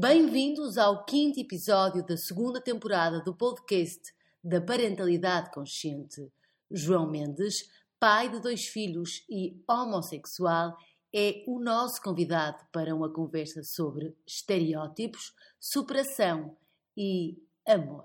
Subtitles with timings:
[0.00, 4.00] Bem-vindos ao quinto episódio da segunda temporada do podcast
[4.42, 6.32] da Parentalidade Consciente.
[6.70, 10.74] João Mendes, pai de dois filhos e homossexual,
[11.14, 16.56] é o nosso convidado para uma conversa sobre estereótipos, superação
[16.96, 17.36] e
[17.68, 18.04] amor.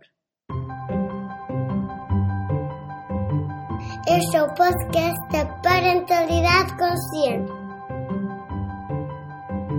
[4.06, 7.65] Este é o podcast da Parentalidade Consciente,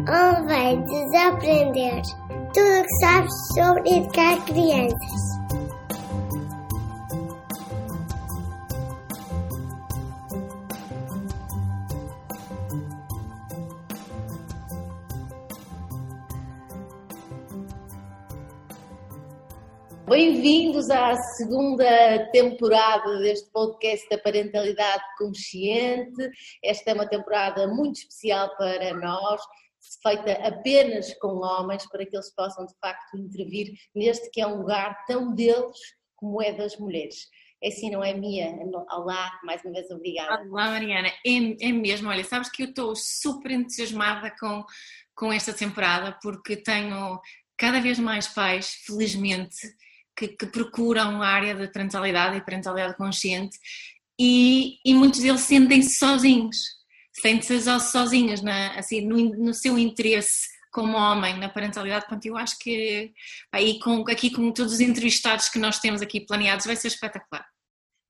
[0.08, 2.02] onde vai desaprender
[2.54, 5.36] tudo o que sabes sobre educar crianças.
[20.08, 26.30] Bem-vindos à segunda temporada deste podcast da Parentalidade Consciente.
[26.64, 29.42] Esta é uma temporada muito especial para nós,
[30.02, 34.58] feita apenas com homens, para que eles possam de facto intervir neste que é um
[34.58, 35.76] lugar tão deles
[36.16, 37.28] como é das mulheres.
[37.62, 38.54] É assim, não é minha?
[38.90, 40.42] Olá, mais uma vez obrigada.
[40.50, 41.08] Olá, Mariana.
[41.08, 44.64] É, é mesmo, olha, sabes que eu estou super entusiasmada com,
[45.14, 47.20] com esta temporada porque tenho
[47.56, 49.56] cada vez mais pais, felizmente,
[50.16, 53.58] que, que procuram a área da parentalidade e parentalidade consciente
[54.18, 56.75] e, e muitos deles sentem-se sozinhos,
[57.20, 62.06] sentem-se sozinhos na, assim, no, no, seu interesse como homem na parentalidade.
[62.06, 63.12] Portanto, eu acho que
[63.52, 67.46] aí com, aqui com todos os entrevistados que nós temos aqui planeados vai ser espetacular.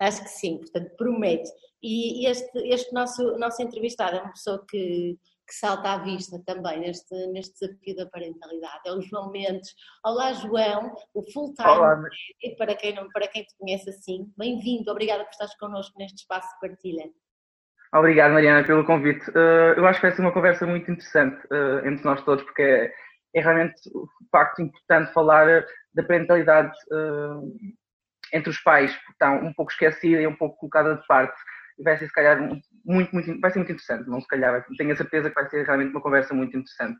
[0.00, 1.48] Acho que sim, portanto, promete.
[1.82, 6.80] E este, este nosso, nosso entrevistado é uma pessoa que que salta à vista também
[6.80, 8.80] neste, neste desafio da parentalidade.
[8.84, 9.74] É o João Mendes.
[10.04, 11.68] Olá, João, o full time.
[11.68, 12.02] Olá.
[12.42, 16.18] E para quem, não, para quem te conhece assim, bem-vindo, obrigada por estares connosco neste
[16.18, 17.10] espaço de partilha.
[17.96, 19.28] Obrigado, Mariana, pelo convite.
[19.30, 22.62] Uh, eu acho que vai ser uma conversa muito interessante uh, entre nós todos, porque
[22.62, 22.92] é,
[23.34, 27.50] é realmente o facto importante falar da parentalidade uh,
[28.34, 31.36] entre os pais, que está um pouco esquecida e um pouco colocada de parte
[31.82, 32.38] vai ser se calhar
[32.84, 35.64] muito, muito, vai ser muito interessante, não se calhar, tenho a certeza que vai ser
[35.64, 36.98] realmente uma conversa muito interessante.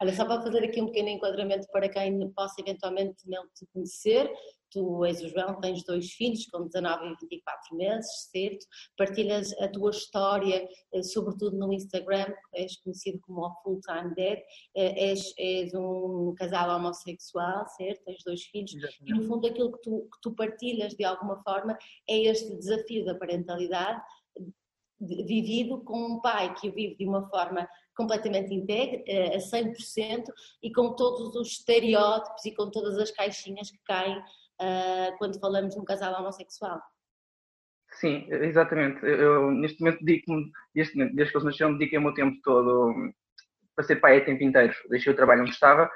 [0.00, 4.30] Olha, só para fazer aqui um pequeno enquadramento para quem possa eventualmente não te conhecer,
[4.74, 8.66] tu és o João, tens dois filhos com 19 e 24 meses, certo?
[8.98, 14.40] Partilhas a tua história, eh, sobretudo no Instagram, és conhecido como o Full Time Dad,
[14.76, 18.04] eh, és, és um casal homossexual, certo?
[18.04, 19.12] Tens dois filhos Exatamente.
[19.12, 21.78] e no fundo aquilo que tu, que tu partilhas de alguma forma
[22.10, 24.02] é este desafio da parentalidade
[25.00, 30.24] vivido com um pai que o vive de uma forma completamente íntegra, eh, a 100%,
[30.62, 35.74] e com todos os estereótipos e com todas as caixinhas que caem uh, quando falamos
[35.74, 36.80] de um casal homossexual.
[37.92, 39.04] Sim, exatamente.
[39.04, 40.32] Eu, neste momento, dedico
[40.74, 42.92] desde, desde que eles nasceram, dediquei o meu tempo todo
[43.74, 44.74] para ser pai a tempo inteiro.
[44.88, 45.90] Deixei o trabalho onde estava.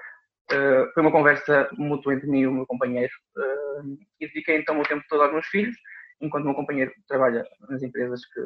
[0.50, 3.12] Uh, foi uma conversa mútua entre mim e o meu companheiro.
[3.36, 5.76] Uh, e dediquei então o meu tempo todo aos meus filhos,
[6.20, 8.40] enquanto o meu companheiro trabalha nas empresas que,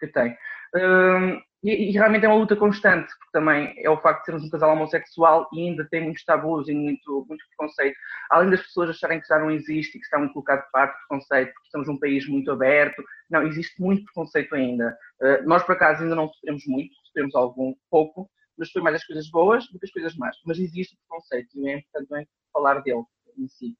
[0.00, 0.32] que tem.
[0.74, 4.44] Uh, e, e, realmente é uma luta constante, porque também é o facto de sermos
[4.44, 7.96] um casal homossexual e ainda tem muitos tabus e muito, muito preconceito.
[8.30, 10.98] Além das pessoas acharem que já não existe e que está muito colocado de parte
[10.98, 14.96] preconceito, porque estamos num país muito aberto, não, existe muito preconceito ainda.
[15.20, 19.04] Uh, nós, por acaso, ainda não sofremos muito, sofremos algum pouco, mas foi mais as
[19.04, 20.36] coisas boas do que as coisas más.
[20.44, 23.04] Mas existe preconceito e é importante também falar dele
[23.38, 23.76] em si.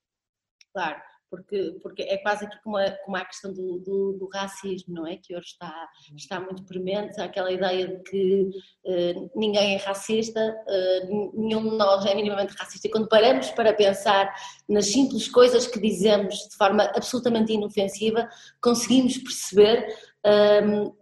[0.72, 4.93] Claro porque, porque é quase aqui como a, como a questão do, do, do, racismo,
[4.93, 5.16] não é?
[5.16, 8.50] Que hoje está, está muito premente, aquela ideia de que
[8.84, 12.87] uh, ninguém é racista, uh, nenhum de nós é minimamente racista.
[12.87, 14.31] E quando paramos para pensar
[14.69, 18.28] nas simples coisas que dizemos de forma absolutamente inofensiva,
[18.60, 19.87] conseguimos perceber.
[20.25, 20.93] Ehm,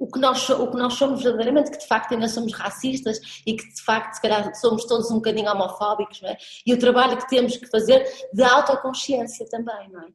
[0.00, 3.54] o que, nós, o que nós somos verdadeiramente, que de facto ainda somos racistas e
[3.54, 6.38] que de facto se calhar somos todos um bocadinho homofóbicos, não é?
[6.66, 8.02] E o trabalho que temos que fazer
[8.32, 10.08] de autoconsciência também, não é?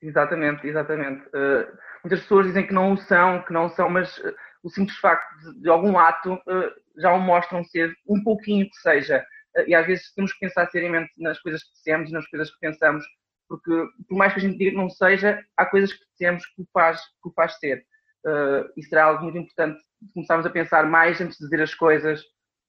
[0.00, 1.26] Exatamente, exatamente.
[1.28, 1.66] Uh,
[2.04, 4.32] muitas pessoas dizem que não o são, que não são, mas uh,
[4.62, 8.76] o simples facto de, de algum ato uh, já o mostram ser um pouquinho que
[8.76, 9.24] seja.
[9.66, 12.60] e às vezes temos que pensar seriamente nas coisas que dissemos e nas coisas que
[12.60, 13.04] pensamos,
[13.48, 13.70] porque
[14.08, 16.66] por mais que a gente diga que não seja, há coisas que dissemos que o
[16.72, 17.84] faz, que o faz ser
[18.26, 19.80] uh, e será algo muito importante
[20.14, 22.20] começarmos a pensar mais antes de dizer as coisas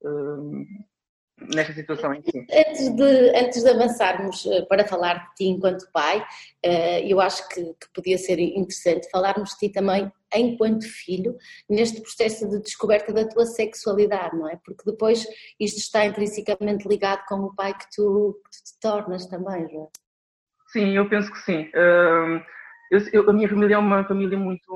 [0.03, 0.65] uh,
[1.53, 2.45] nesta situação em si.
[2.51, 6.25] Antes de, antes de avançarmos uh, para falar de ti enquanto pai,
[7.03, 11.35] eu acho que, que podia ser interessante falarmos de ti também enquanto filho,
[11.69, 14.57] neste processo de descoberta da tua sexualidade, não é?
[14.63, 15.25] Porque depois
[15.59, 19.83] isto está intrinsecamente ligado com o pai que tu, que tu te tornas também, não
[19.83, 19.87] é?
[20.71, 21.63] Sim, eu penso que sim.
[21.75, 22.41] Uh,
[22.91, 24.73] eu, eu, a minha família é uma família muito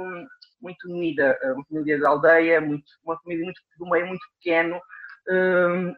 [0.66, 4.82] muito unida, uma família de aldeia, muito, uma família muito, do meio muito pequeno,
[5.30, 5.94] um,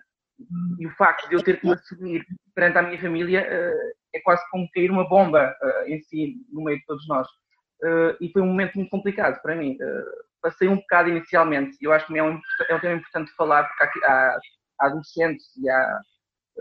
[0.79, 3.39] E o facto de eu ter que me assumir perante a minha família
[4.13, 5.55] é quase como cair uma bomba
[5.87, 7.27] em si, no meio de todos nós.
[8.21, 9.77] E foi um momento muito complicado para mim.
[10.41, 13.67] Passei um bocado inicialmente, e eu acho que é um, é um tema importante falar,
[13.67, 14.37] porque há,
[14.79, 15.99] há adolescentes e há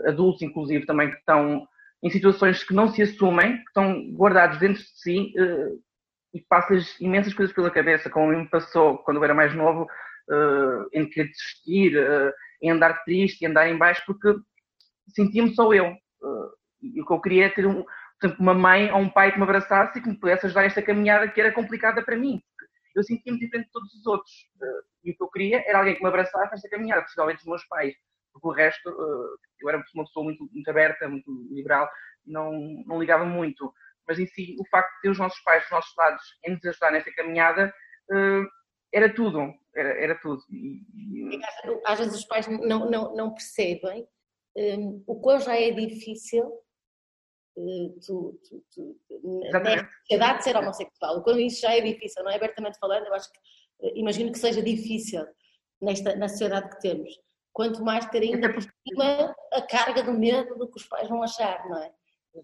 [0.07, 1.67] adultos, inclusive, também que estão
[2.03, 5.33] em situações que não se assumem, que estão guardados dentro de si
[6.33, 10.87] e passam-lhes imensas coisas pela cabeça, como me passou quando eu era mais novo, uh,
[10.93, 12.31] em querer desistir, uh,
[12.61, 14.33] em andar triste, em andar em baixo, porque
[15.15, 15.95] sentia-me só eu.
[16.81, 17.85] e o que eu queria é ter um,
[18.19, 20.81] portanto, uma mãe ou um pai que me abraçasse e que me pudesse ajudar esta
[20.81, 22.41] caminhada que era complicada para mim.
[22.95, 24.33] Eu sentia-me diferente de todos os outros.
[25.03, 27.65] e o que eu queria era alguém que me abraçasse nesta caminhada, principalmente os meus
[27.67, 27.93] pais
[28.39, 28.89] porque o resto,
[29.59, 31.89] eu era uma pessoa muito, muito aberta, muito liberal,
[32.25, 32.51] não,
[32.85, 33.73] não ligava muito.
[34.07, 36.65] Mas em si, o facto de ter os nossos pais dos nossos lados em nos
[36.65, 37.73] ajudar nessa caminhada
[38.11, 38.43] eh,
[38.93, 40.41] era tudo, era, era tudo.
[40.49, 41.39] E,
[41.85, 44.07] Às vezes os pais não, não, não percebem
[44.55, 46.45] um, eh, o quão já é difícil
[47.57, 51.17] uh, tu, tu, tu, nesta sociedade ser homossexual.
[51.17, 53.39] O quão isso já é difícil, não é abertamente falando, eu acho que
[53.95, 55.25] imagino que seja difícil
[55.81, 57.09] nesta, na sociedade que temos.
[57.53, 61.23] Quanto mais ter ainda por cima a carga do medo do que os pais vão
[61.23, 61.91] achar, não é?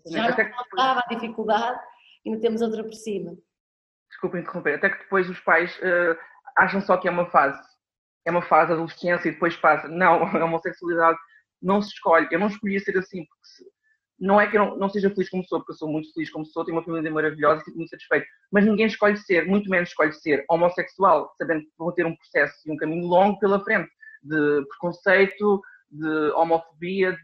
[0.06, 1.80] Já não faltava a dificuldade
[2.26, 3.36] e não temos outra por cima.
[4.10, 6.18] Desculpa interromper, até que depois os pais uh,
[6.58, 7.62] acham só que é uma fase.
[8.26, 9.88] É uma fase de adolescência e depois passa.
[9.88, 11.18] Não, a homossexualidade
[11.62, 12.28] não se escolhe.
[12.32, 13.66] Eu não escolhia ser assim, porque se,
[14.20, 16.30] não é que eu não, não, seja feliz como sou, porque eu sou muito feliz
[16.30, 18.26] como sou, tenho uma família maravilhosa e fico muito satisfeito.
[18.52, 22.56] Mas ninguém escolhe ser, muito menos escolhe ser homossexual, sabendo que vão ter um processo
[22.66, 23.90] e um caminho longo pela frente
[24.22, 25.62] de preconceito,
[25.92, 27.22] de homofobia, de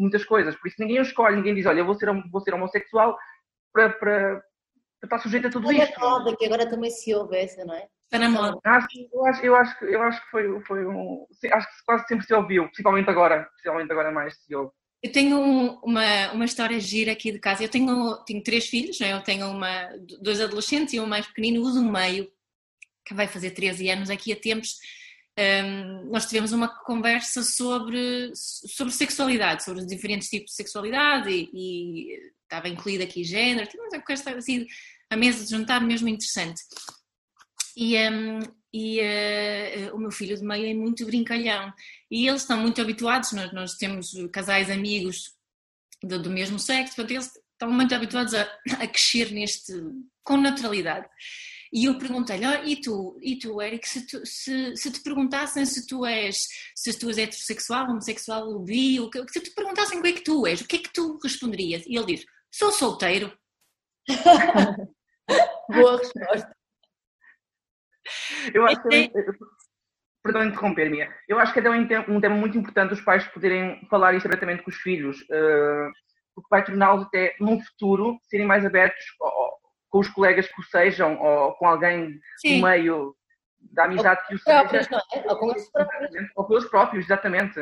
[0.00, 0.56] muitas coisas.
[0.56, 3.16] Por isso ninguém o escolhe, ninguém diz, olha, eu vou ser, vou ser homossexual
[3.72, 4.42] para, para,
[5.00, 5.94] para estar sujeito a tudo isto.
[5.96, 7.86] É moda, que agora também se ouve essa, não é?
[8.04, 8.58] Está na moda.
[8.64, 11.26] Acho, eu, acho, eu, acho, eu acho que foi, foi um.
[11.52, 14.72] Acho que quase sempre se ouviu, principalmente agora, principalmente agora mais se ouve.
[15.02, 17.62] Eu tenho um, uma, uma história gira aqui de casa.
[17.62, 19.12] Eu tenho, tenho três filhos, não é?
[19.12, 19.88] eu tenho uma,
[20.20, 22.28] dois adolescentes e um mais pequenino, o do meio,
[23.04, 24.76] que vai fazer 13 anos aqui a tempos
[25.40, 31.50] um, nós tivemos uma conversa sobre, sobre sexualidade, sobre os diferentes tipos de sexualidade e,
[31.52, 34.66] e estava incluído aqui género, tivemos uma conversa assim,
[35.08, 36.60] a mesa de jantar mesmo interessante.
[37.76, 38.40] E, um,
[38.74, 41.72] e uh, o meu filho de meio é muito brincalhão
[42.10, 45.32] e eles estão muito habituados, nós, nós temos casais amigos
[46.02, 48.42] do, do mesmo sexo, portanto eles estão muito habituados a,
[48.80, 49.72] a crescer neste,
[50.22, 51.08] com naturalidade.
[51.72, 55.64] E eu perguntei-lhe, oh, e tu, e tu Eric, se, tu, se, se, te perguntassem
[55.64, 56.36] se tu és,
[56.74, 60.24] se tu és heterossexual, homossexual, bi, o que, se te perguntassem o que é que
[60.24, 61.86] tu és, o que é que tu responderias?
[61.86, 63.32] E ele diz, sou solteiro.
[65.70, 66.56] Boa resposta.
[68.52, 69.12] Eu acho que...
[70.22, 71.08] Perdão interromper, Mia.
[71.28, 74.26] Eu acho que é um tema, um tema muito importante os pais poderem falar isso
[74.26, 75.90] diretamente com os filhos, uh,
[76.34, 79.02] porque vai torná-los até, num futuro, serem mais abertos
[79.90, 82.56] com os colegas que o sejam, ou com alguém Sim.
[82.56, 83.16] no meio
[83.72, 84.88] da amizade que o seja.
[85.12, 85.30] É?
[85.30, 86.10] Ou com os próprios.
[86.36, 87.60] Ou com os próprios, exatamente.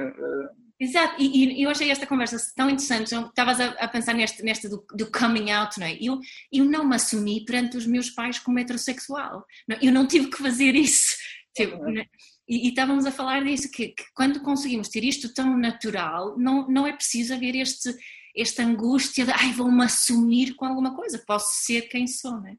[0.80, 3.12] Exato, e, e, eu achei esta conversa tão interessante.
[3.12, 5.94] Estavas a, a, pensar neste, neste do, do, coming out, não é?
[6.00, 6.20] Eu,
[6.52, 9.44] eu não me assumi perante os meus pais como heterossexual.
[9.82, 11.16] Eu não tive que fazer isso.
[11.56, 12.04] Tipo, uhum.
[12.48, 16.69] E, e, estávamos a falar disso, que, que, quando conseguimos ter isto tão natural, não,
[16.69, 17.92] não é preciso haver este,
[18.40, 22.57] esta angústia de ai, vou-me assumir com alguma coisa, posso ser quem sou, não é?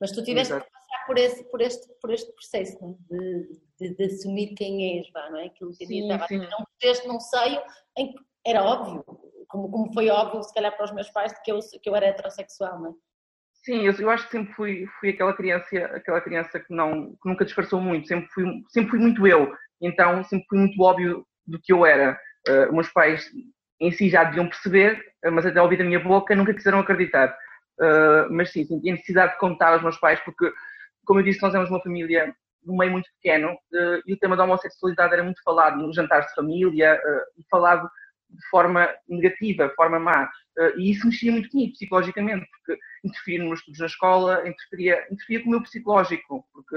[0.00, 0.66] Mas tu tiveste Exato.
[0.66, 3.14] que passar por, esse, por, este, por este processo é?
[3.14, 5.46] de, de, de, assumir quem és, vá, não é?
[5.46, 6.38] Aquilo que sim, estava sim.
[6.38, 7.62] num contexto, num seio,
[7.96, 9.04] em que era óbvio,
[9.48, 11.94] como, como foi óbvio, se calhar, para os meus pais, de que eu, que eu
[11.94, 12.94] era heterossexual, não é?
[13.64, 17.28] Sim, eu, eu, acho que sempre fui, fui aquela criança, aquela criança que, não, que
[17.28, 21.60] nunca disfarçou muito, sempre fui, sempre fui muito eu, então sempre fui muito óbvio do
[21.60, 22.18] que eu era.
[22.48, 23.30] Uh, meus pais
[23.82, 27.36] em si já deviam perceber, mas até ouvir da minha boca nunca quiseram acreditar.
[27.80, 30.52] Uh, mas sim, senti a necessidade de contar aos meus pais, porque,
[31.04, 32.32] como eu disse, nós éramos uma família
[32.64, 36.28] num meio muito pequeno uh, e o tema da homossexualidade era muito falado nos jantares
[36.28, 37.90] de família uh, e falado
[38.30, 40.30] de forma negativa, de forma má.
[40.78, 45.48] e isso mexia muito comigo psicologicamente, porque interferia nos estudos na escola, interferia, interferia com
[45.48, 46.76] o meu psicológico, porque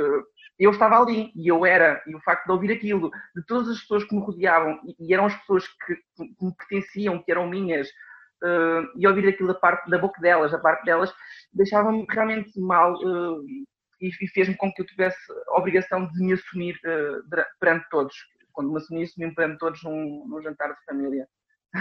[0.58, 3.80] eu estava ali e eu era, e o facto de ouvir aquilo, de todas as
[3.82, 7.50] pessoas que me rodeavam, e, e eram as pessoas que, que, me pertenciam, que eram
[7.50, 11.14] minhas, uh, e ouvir aquilo da parte da boca delas, da parte delas,
[11.54, 13.44] deixava-me realmente mal uh,
[14.02, 15.18] e, e fez-me com que eu tivesse
[15.50, 18.16] a obrigação de me assumir uh, perante todos.
[18.54, 21.28] Quando me assumi, assumi-me perante todos num, num jantar de família.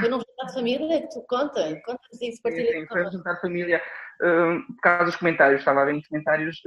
[0.00, 1.80] Foi num jantar de família que tu conta?
[1.84, 3.82] Conta-nos isso, partilha Sim, sim foi um jantar de família.
[4.18, 6.60] por causa dos comentários, estava a ver nos comentários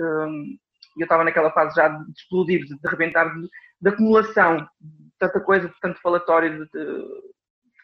[0.98, 3.48] e eu estava naquela fase já de explodir, de, de arrebentar, de,
[3.82, 4.68] de, acumulação
[5.20, 7.06] tanta coisa, tanto falatório, de, de,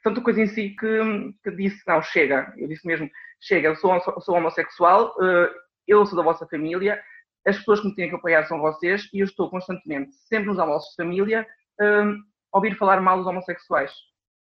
[0.03, 3.99] tanta coisa em si que, que disse, não, chega, eu disse mesmo, chega, eu sou,
[4.21, 5.49] sou homossexual, uh,
[5.87, 7.01] eu sou da vossa família,
[7.45, 10.59] as pessoas que me têm que apoiar são vocês e eu estou constantemente, sempre nos
[10.59, 11.47] almoços de família,
[11.81, 12.13] uh,
[12.53, 13.91] a ouvir falar mal dos homossexuais.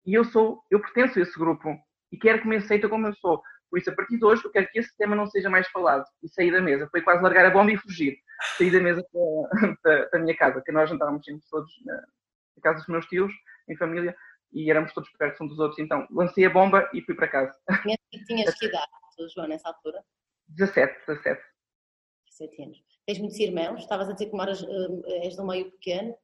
[0.05, 1.75] E eu sou, eu pertenço a esse grupo
[2.11, 3.41] e quero que me aceitem como eu sou.
[3.69, 6.05] Por isso, a partir de hoje, eu quero que esse tema não seja mais falado
[6.23, 6.87] e sair da mesa.
[6.89, 8.17] Foi quase largar a bomba e fugir.
[8.57, 9.05] Sair da mesa
[9.83, 13.31] da, da minha casa, que nós jantávamos sempre todos na, na casa dos meus tios,
[13.67, 14.15] em família,
[14.53, 15.79] e éramos todos perto uns dos outros.
[15.79, 17.53] Então, lancei a bomba e fui para casa.
[18.25, 18.87] Tinhas que idade,
[19.33, 20.03] João, nessa altura?
[20.49, 21.41] 17, 17.
[22.29, 22.83] 17 anos.
[23.05, 23.81] Tens muitos irmãos?
[23.81, 26.15] Estavas a dizer que moras, eh, és de um meio pequeno.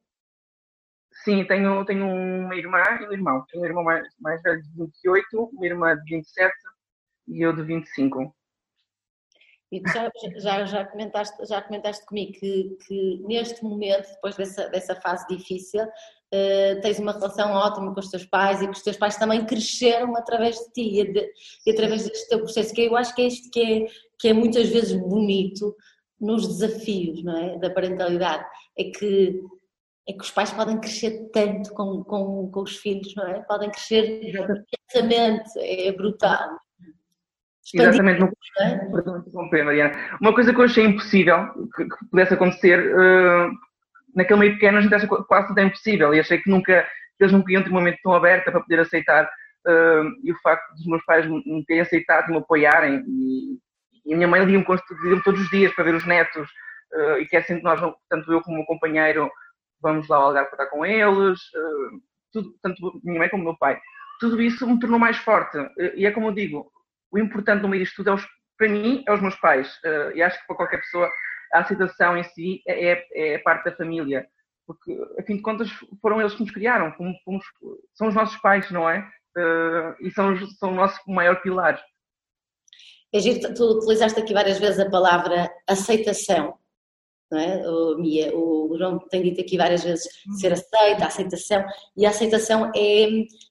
[1.24, 3.44] Sim, tenho, tenho uma irmã e um irmão.
[3.50, 6.52] Tenho um irmão mais, mais velho de 28, uma irmã de 27
[7.28, 8.34] e eu de 25.
[9.72, 14.68] E tu já, já, já, comentaste, já comentaste comigo que, que neste momento, depois dessa,
[14.68, 18.82] dessa fase difícil, uh, tens uma relação ótima com os teus pais e que os
[18.82, 21.26] teus pais também cresceram através de ti e, de,
[21.66, 23.86] e através deste teu processo, que eu acho que é isto que é,
[24.18, 25.74] que é muitas vezes bonito
[26.20, 27.58] nos desafios não é?
[27.58, 28.44] da parentalidade,
[28.78, 29.42] é que
[30.08, 33.40] é que os pais podem crescer tanto com, com, com os filhos, não é?
[33.42, 36.58] Podem crescer intensamente, é brutal.
[37.74, 39.62] Exatamente, não, é?
[39.64, 39.92] Mariana.
[40.20, 43.50] Uma coisa que eu achei impossível que, que pudesse acontecer, uh,
[44.14, 46.82] naquele meio pequeno a gente acha quase tudo é impossível e achei que nunca,
[47.16, 50.38] que eles nunca iam ter um momento tão aberto para poder aceitar uh, e o
[50.42, 53.58] facto dos meus pais me terem aceitado e me apoiarem e,
[54.06, 54.64] e a minha mãe lia-me
[55.22, 56.48] todos os dias para ver os netos
[56.94, 59.30] uh, e quer sempre nós, tanto eu como o meu companheiro,
[59.80, 61.38] vamos lá ao Algarve para estar com eles,
[62.32, 63.78] tudo, tanto minha mãe como meu pai.
[64.20, 65.58] Tudo isso me tornou mais forte.
[65.96, 66.70] E é como eu digo,
[67.12, 68.26] o importante no meio disto tudo, é os,
[68.58, 69.68] para mim, é os meus pais.
[69.84, 71.10] Uh, e acho que para qualquer pessoa,
[71.52, 74.26] a aceitação em si é, é, é parte da família.
[74.66, 76.92] Porque, a fim de contas, foram eles que nos criaram.
[76.94, 77.44] Fomos, fomos,
[77.94, 79.06] são os nossos pais, não é?
[80.00, 81.82] e são, são o nosso maior pilar.
[83.14, 86.58] É giro, tu utilizaste aqui várias vezes a palavra aceitação
[87.32, 87.66] não é?
[87.66, 90.34] O, Mia, o João tem dito aqui várias vezes uhum.
[90.34, 91.64] ser aceita, aceitação,
[91.96, 93.06] e a aceitação é,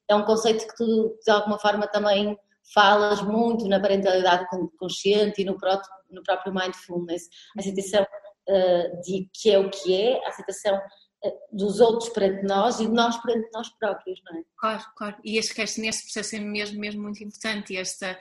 [0.08, 2.38] é um conceito que tu, de alguma forma, também
[2.74, 4.48] falas muito na parentalidade
[4.78, 7.30] consciente e no próprio, no próprio mindfulness.
[7.58, 12.44] A aceitação uh, de que é o que é, a aceitação uh, dos outros perante
[12.46, 14.44] nós e de nós perante nós próprios, não é?
[14.58, 15.18] Claro, claro.
[15.24, 17.76] E acho que este, nesse processo é mesmo, mesmo muito importante.
[17.76, 18.18] Esta,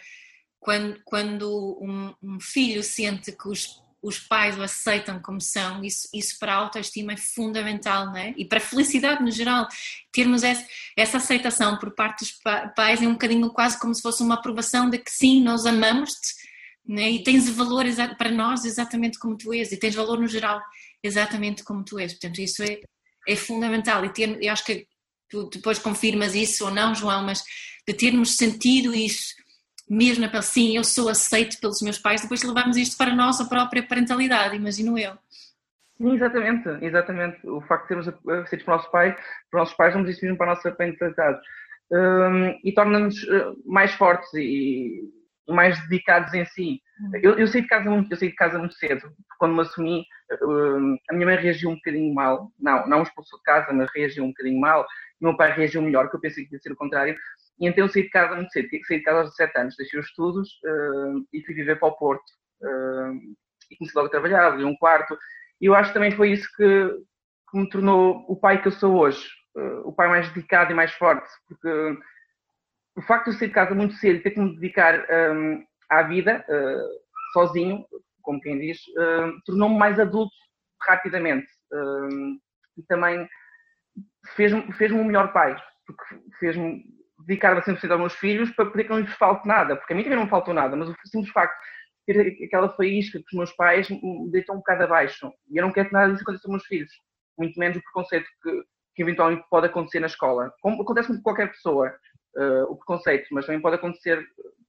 [0.58, 6.08] quando, quando um, um filho sente que os os pais o aceitam como são, isso,
[6.14, 8.34] isso para a autoestima é fundamental, não é?
[8.36, 9.68] E para a felicidade no geral,
[10.10, 10.66] termos essa,
[10.96, 12.32] essa aceitação por parte dos
[12.74, 16.34] pais é um bocadinho quase como se fosse uma aprovação de que sim, nós amamos-te,
[16.86, 17.10] né?
[17.10, 17.84] e tens valor
[18.16, 20.60] para nós exatamente como tu és, e tens valor no geral
[21.02, 22.12] exatamente como tu és.
[22.12, 22.80] Portanto, isso é,
[23.28, 24.04] é fundamental.
[24.04, 24.86] E ter, eu acho que
[25.28, 27.44] tu depois confirmas isso ou não, João, mas
[27.86, 29.34] de termos sentido isso
[29.90, 33.16] mesmo na pele, sim, eu sou aceito pelos meus pais, depois levamos isto para a
[33.16, 35.14] nossa própria parentalidade, imagino eu.
[35.98, 37.46] Sim, exatamente, exatamente.
[37.46, 38.08] O facto de sermos
[38.44, 39.16] aceitos por nossos pais,
[39.50, 41.40] por nossos pais, vamos isso mesmo para a nossa parentalidade.
[41.92, 45.02] Um, e torna-nos uh, mais fortes e,
[45.48, 46.80] mais dedicados em si.
[47.00, 47.10] Uhum.
[47.20, 50.04] Eu, eu, saí de casa muito, eu saí de casa muito cedo, quando me assumi,
[50.40, 54.22] uh, a minha mãe reagiu um bocadinho mal, não, não expulsou de casa, mas reagiu
[54.22, 54.86] um bocadinho mal,
[55.20, 57.16] meu pai reagiu melhor, que eu pensei que ia ser o contrário,
[57.60, 60.06] e então saí de casa muito cedo, saí de casa aos 17 anos, deixei os
[60.06, 62.24] estudos uh, e fui viver para o Porto.
[62.62, 63.36] Uh,
[63.70, 65.16] e comecei logo a trabalhar, abri um quarto.
[65.60, 66.88] E eu acho que também foi isso que,
[67.50, 69.28] que me tornou o pai que eu sou hoje.
[69.54, 71.28] Uh, o pai mais dedicado e mais forte.
[71.46, 71.98] Porque
[72.96, 75.62] o facto de eu sair de casa muito cedo e ter que me dedicar um,
[75.88, 76.44] à vida,
[77.32, 77.84] sozinho,
[78.22, 78.78] como quem diz,
[79.44, 80.34] tornou-me mais adulto
[80.82, 81.46] rapidamente.
[82.76, 83.28] e também
[84.34, 85.56] fez-me fez um melhor pai.
[85.86, 86.04] Porque
[86.38, 86.84] fez-me
[87.26, 89.96] dedicar-me a 100% aos meus filhos para poder que não lhes falte nada, porque a
[89.96, 91.54] mim também não me faltou nada, mas o simples facto
[92.08, 95.30] de ter aquela faísca que os meus pais me deitam um bocado abaixo.
[95.50, 96.90] E eu não quero que nada disso aconteça aos meus filhos,
[97.38, 98.62] muito menos o preconceito que,
[98.94, 100.52] que eventualmente pode acontecer na escola.
[100.60, 101.92] Como acontece com qualquer pessoa,
[102.36, 104.26] uh, o preconceito, mas também pode acontecer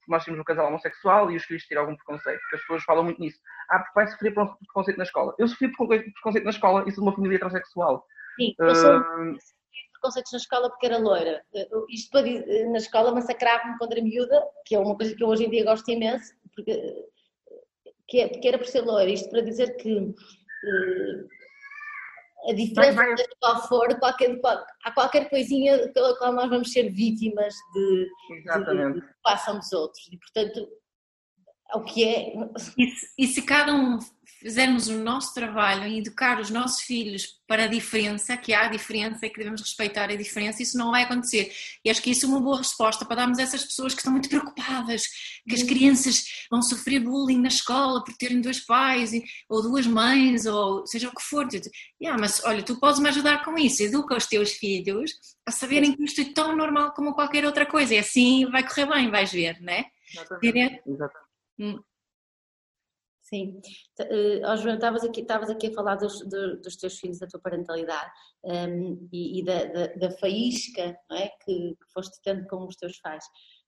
[0.07, 3.03] nós temos um casal homossexual e os filhos terem algum preconceito, porque as pessoas falam
[3.03, 3.39] muito nisso.
[3.69, 5.33] Ah, porque vai sofrer por um preconceito na escola.
[5.37, 8.05] Eu sofri por preconceito na escola e sou de uma família transexual.
[8.37, 9.37] Sim, eu sou, uh,
[10.01, 11.43] preconceitos na escola porque era loira.
[11.89, 15.27] Isto para dizer, na escola massacrava-me quando era miúda, que é uma coisa que eu
[15.27, 17.05] hoje em dia gosto imenso, porque,
[18.07, 19.11] que, é, era por ser loira.
[19.11, 21.27] Isto para dizer que uh,
[22.49, 23.15] a diferença vai, vai.
[23.15, 28.09] de qual for, qualquer, qual, há qualquer coisinha pela qual nós vamos ser vítimas de,
[28.29, 30.07] de, de, de passam dos outros.
[30.11, 30.67] E portanto,
[31.75, 32.33] o que é.
[32.77, 33.99] E se, e se cada um
[34.41, 38.69] fizermos o nosso trabalho em educar os nossos filhos para a diferença, que há a
[38.69, 41.51] diferença e que devemos respeitar a diferença, isso não vai acontecer.
[41.85, 44.11] E acho que isso é uma boa resposta para darmos a essas pessoas que estão
[44.11, 45.03] muito preocupadas,
[45.47, 49.11] que as crianças vão sofrer bullying na escola por terem dois pais
[49.47, 51.47] ou duas mães, ou seja o que for.
[52.01, 55.11] Yeah, mas olha, tu podes me ajudar com isso, educa os teus filhos
[55.45, 58.87] a saberem que isto é tão normal como qualquer outra coisa, e assim vai correr
[58.87, 59.85] bem, vais ver, não é?
[60.13, 60.81] Exatamente.
[60.87, 61.30] Exatamente.
[61.61, 61.79] Hum.
[63.21, 63.61] Sim.
[63.99, 66.19] Uh, João, estavas aqui, aqui a falar dos,
[66.61, 68.11] dos teus filhos, da tua parentalidade
[68.43, 71.29] um, e, e da, da, da, faísca não é?
[71.45, 73.23] que, que foste tendo com os teus pais.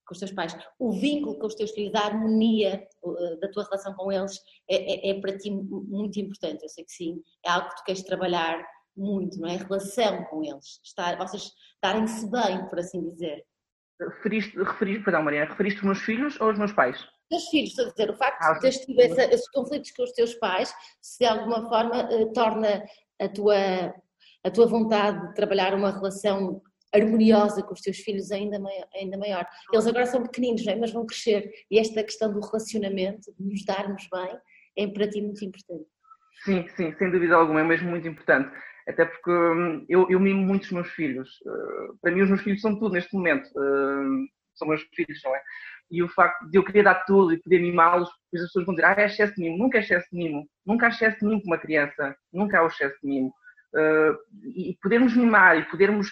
[0.06, 0.58] Com os teus pais.
[0.78, 4.38] O vínculo com os teus filhos, a harmonia uh, da tua relação com eles
[4.70, 6.64] é, é, é, para ti muito importante.
[6.64, 8.62] Eu sei que sim, é algo que tu queres trabalhar
[8.98, 9.56] muito, não é?
[9.56, 13.46] A relação com eles, estar, vocês estarem-se bem, por assim dizer.
[14.02, 17.08] Referiste, referiste, perdão, Maria, referiste os meus filhos ou os meus pais?
[17.34, 20.04] Teus filhos, estou a dizer, o facto ah, de teres tido essa, esses conflitos com
[20.04, 22.84] os teus pais, se de alguma forma uh, torna
[23.20, 23.94] a tua,
[24.44, 26.62] a tua vontade de trabalhar uma relação
[26.94, 28.88] harmoniosa com os teus filhos ainda maior.
[28.96, 29.46] Ainda maior.
[29.72, 30.76] Eles agora são pequeninos, é?
[30.76, 31.50] mas vão crescer.
[31.72, 34.38] E esta questão do relacionamento, de nos darmos bem,
[34.78, 35.86] é para ti muito importante.
[36.44, 38.54] Sim, sim, sem dúvida alguma, é mesmo muito importante.
[38.88, 41.30] Até porque hum, eu, eu mimo muito os meus filhos.
[41.42, 43.48] Uh, para mim, os meus filhos são tudo neste momento.
[43.56, 45.42] Uh, são meus filhos, não é?
[45.90, 48.86] E o facto de eu querer dar tudo e poder mimá-los, as pessoas vão dizer,
[48.86, 49.58] ah, é excesso de mimo.
[49.58, 50.48] Nunca é excesso de mimo.
[50.66, 52.16] Nunca há excesso de mimo com uma criança.
[52.32, 53.34] Nunca há o excesso de mimo.
[53.74, 56.12] Uh, e podermos mimar e podermos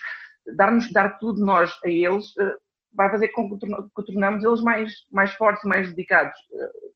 [0.55, 2.57] dar-nos, dar tudo nós a eles, uh,
[2.93, 6.37] vai fazer com que tornamos eles mais, mais fortes, mais dedicados.
[6.51, 6.91] Uh,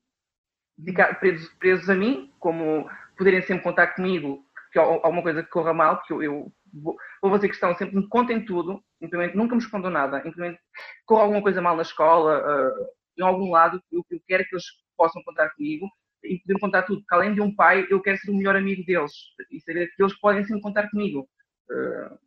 [0.77, 5.73] dedicados presos, presos a mim, como poderem sempre contar comigo, que alguma coisa que corra
[5.73, 6.51] mal, porque eu, eu
[6.81, 10.59] vou, fazer questão, sempre me contem tudo, simplesmente nunca me escondam nada, simplesmente
[11.05, 12.85] com alguma coisa mal na escola, uh,
[13.17, 14.65] em algum lado, eu, eu quero que eles
[14.97, 15.87] possam contar comigo
[16.23, 18.83] e poder contar tudo, porque além de um pai, eu quero ser o melhor amigo
[18.85, 19.11] deles
[19.51, 21.27] e saber que eles podem sempre contar comigo.
[21.69, 22.17] Uh,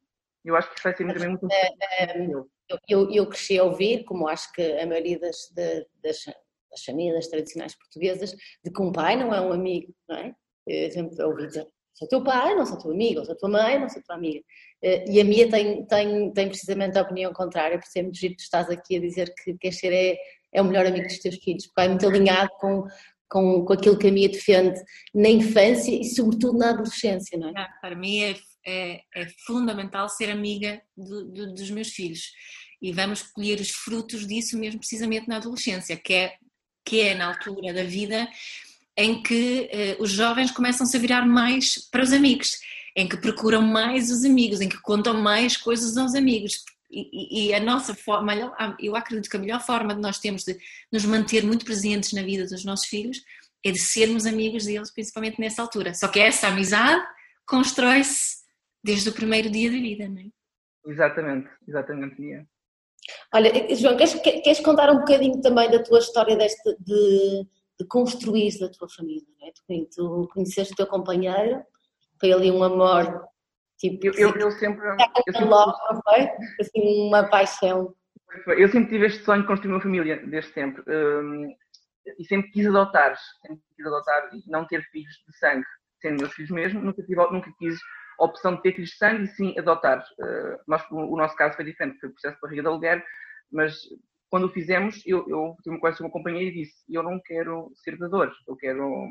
[0.45, 2.27] eu acho que isso vai ser também muito é, é,
[2.89, 6.25] eu, eu, cresci a ouvir, como acho que a maioria das, das,
[6.71, 8.35] das famílias tradicionais portuguesas,
[8.65, 10.35] de que um pai não é um amigo, não é?
[10.67, 11.67] Eu sempre ouvi dizer,
[11.99, 14.41] sou teu pai, não sou teu amigo, ou tua mãe, não sou tua amiga.
[14.83, 18.37] Eh, e a minha tem, tem, tem precisamente a opinião contrária, por ser muito giro
[18.37, 20.17] que estás aqui a dizer que queres ser é,
[20.53, 22.85] é o melhor amigo dos teus filhos, porque é muito alinhado com,
[23.29, 24.81] com, com aquilo que a minha defende
[25.13, 27.53] na infância e sobretudo na adolescência, não é?
[27.57, 32.31] Ah, para mim é, é, é fundamental ser amiga do, do, dos meus filhos
[32.81, 36.35] e vamos colher os frutos disso mesmo precisamente na adolescência, que é,
[36.85, 38.29] que é na altura da vida
[38.99, 42.49] em que uh, os jovens começam-se a virar mais para os amigos,
[42.97, 46.65] em que procuram mais os amigos, em que contam mais coisas aos amigos.
[46.91, 48.35] E, e, a nossa forma,
[48.81, 50.59] eu acredito que a melhor forma de nós temos de
[50.91, 53.19] nos manter muito presentes na vida dos nossos filhos
[53.65, 55.95] é de sermos amigos deles, principalmente nessa altura.
[55.95, 57.05] Só que essa amizade
[57.47, 58.39] constrói-se
[58.83, 60.91] desde o primeiro dia da vida, não é?
[60.91, 62.47] Exatamente, exatamente, Mia.
[63.33, 67.47] Olha, João, queres, queres contar um bocadinho também da tua história deste, de,
[67.79, 69.53] de construir a tua família, não é?
[69.53, 71.63] Tu, tu conheceste o teu companheiro,
[72.21, 73.25] foi ali um amor,
[73.79, 74.07] tipo...
[74.07, 74.87] Eu, eu, eu sempre...
[74.89, 76.29] Eu sempre logo, não foi?
[76.61, 77.95] Assim, uma paixão.
[78.47, 80.83] Eu sempre tive este sonho de construir uma família, desde sempre.
[80.87, 81.49] Um,
[82.19, 85.67] e sempre quis adotar, sempre quis adotar e não ter filhos de sangue,
[86.01, 87.79] sendo meus filhos mesmo, nunca, tive, nunca quis
[88.19, 90.05] a opção de ter filhos de sangue e sim adotar.
[90.19, 93.05] Uh, o, o, nosso caso foi diferente, foi o processo de barriga de aluguer,
[93.53, 93.75] mas
[94.31, 97.71] quando fizemos, eu, eu tive uma conversa com uma companheira e disse: Eu não quero
[97.75, 99.09] ser dador, eu quero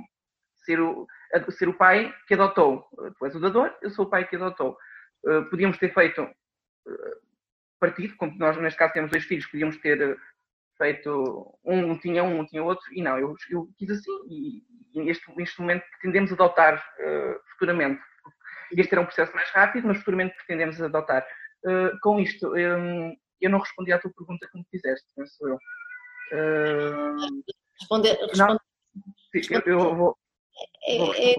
[0.64, 1.08] ser o,
[1.50, 2.86] ser o pai que adotou.
[3.18, 4.78] Tu és o dador, eu sou o pai que adotou.
[5.24, 7.18] Uh, podíamos ter feito uh,
[7.80, 10.18] partido, como nós neste caso temos dois filhos, podíamos ter
[10.78, 15.12] feito um tinha um, um tinha outro, e não, eu, eu quis assim, e, e
[15.60, 18.02] momento pretendemos adotar uh, futuramente.
[18.72, 21.26] Este era um processo mais rápido, mas futuramente pretendemos adotar.
[22.04, 25.56] com isto, um, eu não respondi à tua pergunta me fizeste, penso eu.
[26.34, 27.44] Uh...
[27.80, 28.60] Responder, responder.
[29.32, 30.18] Sim, eu, eu vou.
[30.88, 31.36] É, é,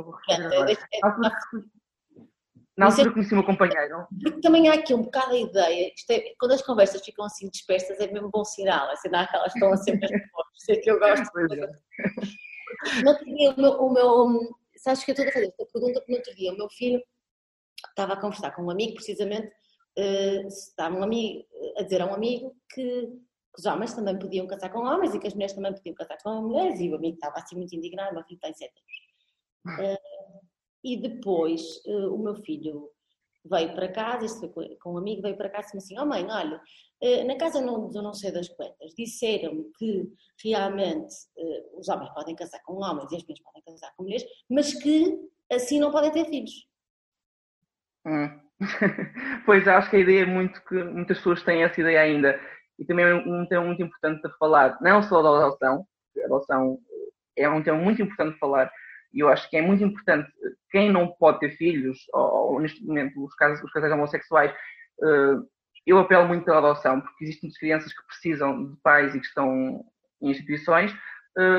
[2.78, 4.06] na altura conheci o meu companheiro.
[4.22, 7.98] Porque também há aqui um bocado a ideia, é, quando as conversas ficam assim dispersas,
[7.98, 11.28] é mesmo bom sinal, é sinal que elas estão sempre respostas, é que eu gosto.
[11.40, 13.02] É.
[13.02, 16.00] No outro dia, o meu, o meu, sabes que eu estou a fazer esta pergunta
[16.00, 17.02] porque no outro dia o meu filho
[17.88, 19.50] estava a conversar com um amigo, precisamente,
[19.98, 21.44] uh, estava um amigo,
[21.76, 25.18] a dizer a um amigo que, que, os homens também podiam casar com homens e
[25.18, 28.14] que as mulheres também podiam casar com mulheres, e o amigo estava assim muito indignado,
[28.14, 28.52] meu filho tem.
[29.66, 29.98] Uh,
[30.84, 32.90] e depois uh, o meu filho
[33.44, 36.06] veio para casa, isto foi com um amigo, veio para casa e disse assim, oh
[36.06, 36.61] mãe, olha,
[37.00, 40.12] eh, na casa não, do não sei das quantas, disseram-me que
[40.44, 41.14] realmente
[41.74, 45.18] os homens podem casar com homens e as mulheres podem casar com mulheres, mas que
[45.50, 46.68] assim não podem ter filhos.
[48.06, 48.47] Hum.
[49.46, 52.40] pois acho que a ideia é muito que muitas pessoas têm essa ideia ainda.
[52.78, 55.84] E também é um tema muito importante de falar, não só da adoção,
[56.22, 56.78] a adoção
[57.36, 58.70] é um tema muito importante de falar,
[59.12, 60.30] e eu acho que é muito importante
[60.70, 64.52] quem não pode ter filhos, ou, ou neste momento os, casos, os casais homossexuais,
[65.02, 65.48] uh,
[65.86, 69.84] eu apelo muito pela adoção, porque existem crianças que precisam de pais e que estão
[70.20, 70.94] em instituições,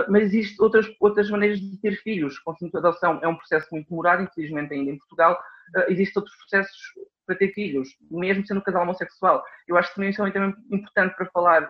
[0.10, 2.38] mas existem outras, outras maneiras de ter filhos.
[2.40, 5.40] Consumo de adoção é um processo muito demorado, infelizmente ainda em Portugal,
[5.88, 6.78] existem outros processos
[7.26, 9.44] para ter filhos, mesmo sendo um casal homossexual.
[9.68, 11.70] Eu acho que também isso é um importante para falar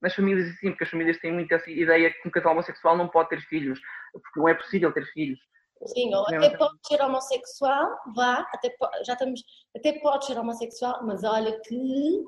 [0.00, 2.96] nas famílias e sim, porque as famílias têm muito essa ideia que um casal homossexual
[2.96, 3.78] não pode ter filhos,
[4.12, 5.38] porque não é possível ter filhos.
[5.86, 8.74] Sim, ou até pode ser homossexual, vá, até,
[9.06, 9.42] já estamos,
[9.74, 12.22] até pode ser homossexual, mas olha que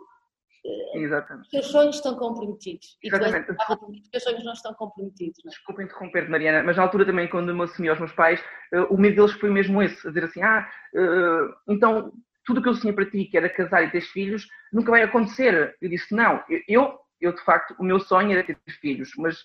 [0.95, 1.59] Exatamente.
[1.59, 2.97] os sonhos estão comprometidos.
[3.03, 3.51] Exatamente.
[3.51, 5.41] E os sonhos não estão comprometidos.
[5.45, 5.55] Não é?
[5.55, 8.41] Desculpa interromper Mariana, mas na altura também, quando me assumi aos meus pais,
[8.73, 12.13] uh, o medo deles foi mesmo esse, a dizer assim, ah, uh, então
[12.45, 15.03] tudo o que eu sonhei para ti, que era casar e ter filhos, nunca vai
[15.03, 15.77] acontecer.
[15.81, 19.43] Eu disse, não, eu, eu de facto, o meu sonho era ter filhos, mas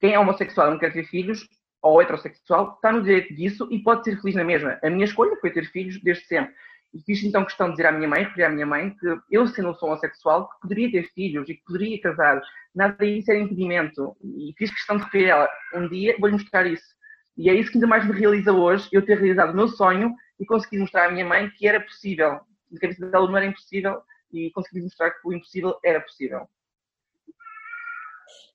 [0.00, 1.46] quem é homossexual e não quer ter filhos,
[1.82, 4.78] ou heterossexual, está no direito disso e pode ser feliz na mesma.
[4.82, 6.54] A minha escolha foi ter filhos desde sempre.
[6.92, 9.46] E fiz então questão de dizer à minha mãe, referir à minha mãe, que eu,
[9.46, 12.42] sendo um homossexual, que poderia ter filhos e que poderia casar.
[12.74, 14.16] Nada disso era impedimento.
[14.22, 15.50] E fiz questão de referir a ela.
[15.74, 17.00] Um dia vou-lhe mostrar isso.
[17.36, 20.14] E é isso que ainda mais me realiza hoje, eu ter realizado o meu sonho
[20.38, 22.40] e conseguir mostrar à minha mãe que era possível.
[22.70, 26.48] Na cabeça dela não era impossível e consegui mostrar que o impossível era possível.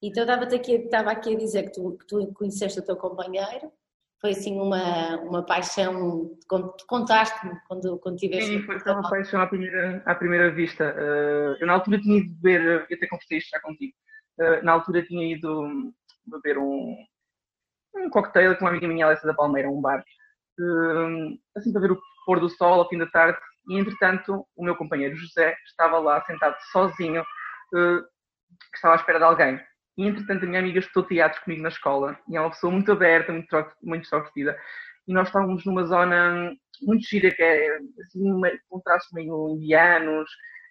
[0.02, 3.72] Então estava aqui, estava aqui a dizer que tu, que tu conheceste o teu companheiro,
[4.26, 6.36] foi assim uma, uma paixão,
[6.88, 8.60] contaste-me quando, quando tiveste...
[8.60, 10.96] Sim, foi uma paixão à primeira, à primeira vista.
[10.98, 13.94] Uh, eu na altura tinha ido beber, eu até conversei isto já contigo,
[14.40, 15.94] uh, na altura tinha ido
[16.26, 16.98] beber um,
[17.98, 21.92] um cocktail com uma amiga minha, Alessa da Palmeira, um bar, uh, assim para ver
[21.92, 23.38] o pôr do sol ao fim da tarde,
[23.70, 27.24] e entretanto o meu companheiro José estava lá sentado sozinho,
[27.70, 29.60] que estava à espera de alguém.
[29.98, 32.92] E entretanto a minha amiga estudou teatro comigo na escola e é uma pessoa muito
[32.92, 33.48] aberta, muito,
[33.82, 34.58] muito extrovertida.
[35.08, 40.30] E nós estávamos numa zona muito gira, que é assim, com traços meio indianos.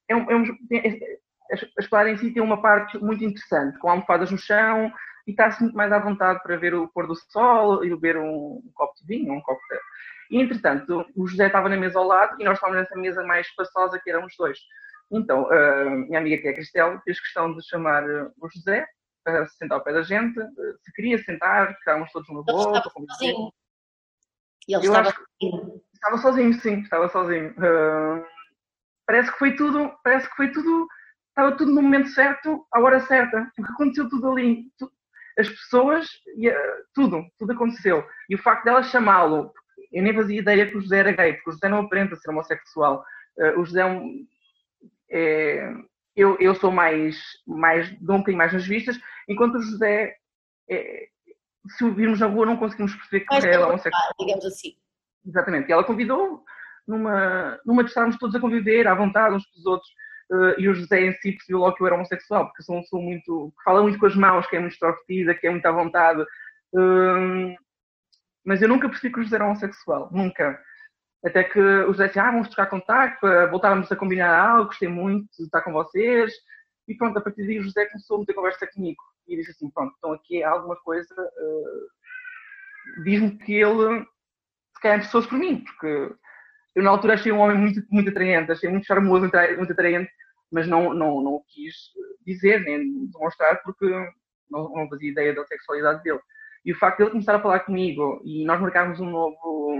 [0.09, 1.19] É um, é um, é,
[1.53, 4.93] a escolar em si tem uma parte muito interessante, com almofadas no chão
[5.27, 8.63] e está-se muito mais à vontade para ver o pôr do sol e beber um,
[8.65, 10.37] um copo de vinho, um copo de...
[10.37, 13.47] E entretanto, o José estava na mesa ao lado e nós estávamos nessa mesa mais
[13.47, 14.59] espaçosa que éramos dois.
[15.11, 18.87] Então, a minha amiga que é Cristel fez questão de chamar o José
[19.25, 20.39] para se sentar ao pé da gente,
[20.83, 22.89] se queria sentar, ficávamos todos no volta.
[22.91, 23.53] Sozinho.
[24.69, 25.83] E ele Eu estava sozinho.
[25.93, 27.51] Estava sozinho, sim, estava sozinho.
[27.53, 28.25] Uh,
[29.07, 30.87] parece que foi tudo, parece que foi tudo,
[31.31, 34.71] estava tudo no momento certo, à hora certa, porque aconteceu tudo ali.
[34.79, 34.91] Tu,
[35.39, 36.07] as pessoas,
[36.95, 38.07] tudo, tudo aconteceu.
[38.29, 39.53] E o facto dela chamá-lo,
[39.93, 42.31] eu nem fazia ideia que o José era gay, porque o José não aparenta ser
[42.31, 43.05] homossexual.
[43.37, 44.27] Uh, o José é um,
[45.11, 45.73] é,
[46.17, 50.17] eu, eu sou mais, mais, dou um bocadinho mais nas vistas, enquanto o José,
[50.69, 51.09] é,
[51.77, 54.15] se o virmos na rua, não conseguimos perceber que é homossexual.
[54.19, 54.77] Digamos assim.
[55.27, 55.69] Exatamente.
[55.69, 56.45] E ela convidou
[56.87, 59.91] numa, numa de estarmos todos a conviver à vontade uns com os outros.
[60.31, 62.83] Uh, e o José em si percebeu logo que eu era homossexual, porque sou uma
[62.83, 63.53] pessoa muito.
[63.57, 66.23] que fala muito com as mãos, que é muito extrovertida, que é muito à vontade.
[66.73, 67.55] Uh,
[68.45, 70.09] mas eu nunca percebi que o José era homossexual.
[70.13, 70.61] Nunca.
[71.25, 75.27] Até que o José disse, ah, vamos trocar contacto, voltávamos a combinar algo, gostei muito
[75.39, 76.31] de estar com vocês.
[76.87, 79.03] E pronto, a partir daí o José começou a ter conversa comigo.
[79.27, 84.01] E disse assim, pronto, então aqui é alguma coisa, uh, diz-me que ele
[84.75, 86.15] se calhar interessou-se por mim, porque
[86.75, 90.11] eu na altura achei um homem muito, muito atraente, achei muito charmoso, muito atraente,
[90.51, 91.75] mas não, não, não o quis
[92.27, 93.87] dizer, nem demonstrar, porque
[94.51, 96.21] não, não fazia ideia da sexualidade dele.
[96.65, 99.75] E o facto de ele começar a falar comigo e nós marcarmos um novo,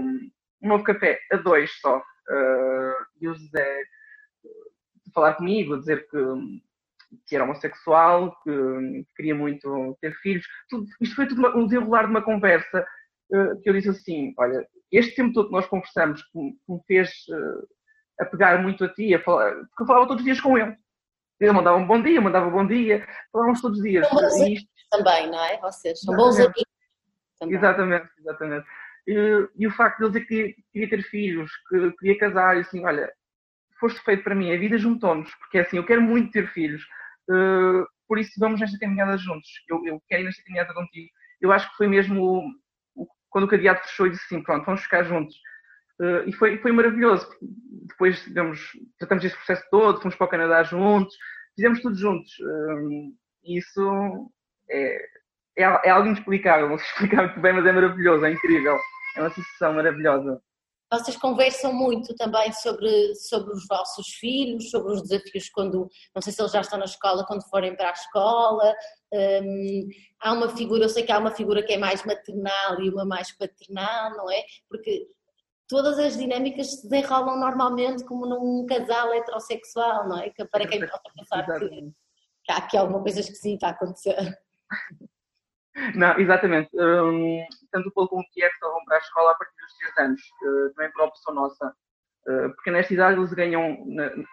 [0.61, 1.97] um novo café a dois só.
[1.97, 3.83] Uh, e o José
[5.13, 6.17] falar comigo, dizer que,
[7.27, 10.45] que era homossexual, que queria muito ter filhos.
[10.69, 12.85] Tudo, isto foi tudo um desenrolar de uma conversa
[13.31, 17.09] uh, que eu disse assim: olha, este tempo todo que nós conversamos, que, me fez
[17.29, 17.67] uh,
[18.19, 20.75] apegar muito a ti, a falar, porque eu falava todos os dias com ele.
[21.39, 24.07] Ele mandava um bom dia, mandava um bom dia, falávamos todos os dias.
[24.07, 25.59] São bons amigos também, não é?
[25.59, 26.63] Vocês são bons amigos.
[27.39, 27.55] Também.
[27.55, 28.65] Exatamente, exatamente.
[29.07, 32.61] E, e, o facto de ele dizer que queria ter filhos, que queria casar, e
[32.61, 33.11] assim, olha,
[33.79, 36.83] foste feito para mim, a vida juntou-nos, porque é assim, eu quero muito ter filhos,
[37.29, 41.09] uh, por isso vamos nesta caminhada juntos, eu, eu quero ir nesta caminhada contigo.
[41.41, 44.65] Eu acho que foi mesmo o, o, quando o cadeado fechou e disse assim, pronto,
[44.65, 45.35] vamos ficar juntos.
[45.99, 47.27] Uh, e foi, foi maravilhoso.
[47.87, 51.15] Depois digamos, tratamos esse processo todo, fomos para o Canadá juntos,
[51.55, 52.31] fizemos tudo juntos.
[52.39, 54.31] Uh, isso
[54.69, 54.97] é,
[55.57, 58.77] é, é, algo inexplicável, não se explicar muito bem, mas é maravilhoso, é incrível.
[59.15, 60.41] É uma sensação maravilhosa.
[60.91, 66.31] Vocês conversam muito também sobre, sobre os vossos filhos, sobre os desafios quando, não sei
[66.31, 68.73] se eles já estão na escola, quando forem para a escola.
[69.11, 69.87] Um,
[70.21, 73.03] há uma figura, eu sei que há uma figura que é mais maternal e uma
[73.03, 74.43] mais paternal, não é?
[74.69, 75.07] Porque
[75.67, 80.29] todas as dinâmicas se desenrolam normalmente como num casal heterossexual, não é?
[80.29, 81.69] Que para quem possa pensar que,
[82.43, 84.37] que há aqui alguma coisa esquisita a acontecer.
[85.95, 86.69] Não, exatamente.
[86.73, 89.97] Um, tanto o Paulo como o Kiev vão para a escola a partir dos 3
[89.97, 91.75] anos, uh, também por opção nossa.
[92.27, 93.77] Uh, porque nesta idade eles ganham,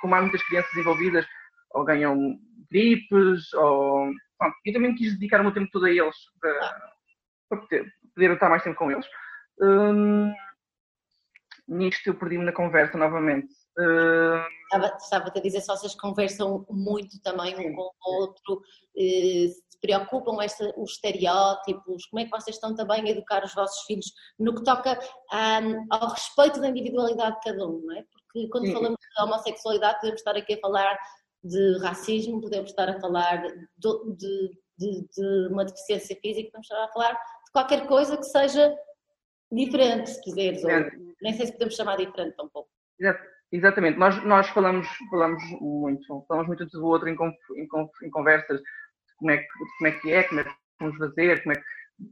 [0.01, 1.27] como há muitas crianças envolvidas,
[1.73, 2.39] ou ganham
[2.71, 4.07] gripes, ou.
[4.41, 6.93] Bom, eu também quis dedicar o meu tempo todo a eles, para,
[7.49, 9.07] para poder, poder, estar mais tempo com eles.
[9.61, 10.33] Um,
[11.69, 13.53] nisto eu perdi-me na conversa novamente.
[13.79, 14.45] Uh...
[14.65, 18.63] Estava, estava a dizer se vocês conversam muito também um com o outro,
[18.97, 23.53] eh, se preocupam esta, os estereótipos, como é que vocês estão também a educar os
[23.53, 24.07] vossos filhos
[24.39, 24.99] no que toca
[25.31, 28.05] a, ao respeito da individualidade de cada um, não é?
[28.13, 28.73] Porque quando Sim.
[28.73, 30.99] falamos de homossexualidade podemos estar aqui a falar
[31.45, 36.85] de racismo, podemos estar a falar de, de, de, de uma deficiência física, podemos estar
[36.85, 38.75] a falar de qualquer coisa que seja
[39.51, 40.71] diferente, se quiseres, ou
[41.21, 42.71] nem sei se podemos chamar diferente tampouco.
[43.51, 47.69] Exatamente, nós, nós falamos, falamos muito, falamos muito do outro em, em,
[48.05, 48.63] em conversas,
[49.23, 51.65] como é, que, como é que é, como é que vamos fazer, como é que...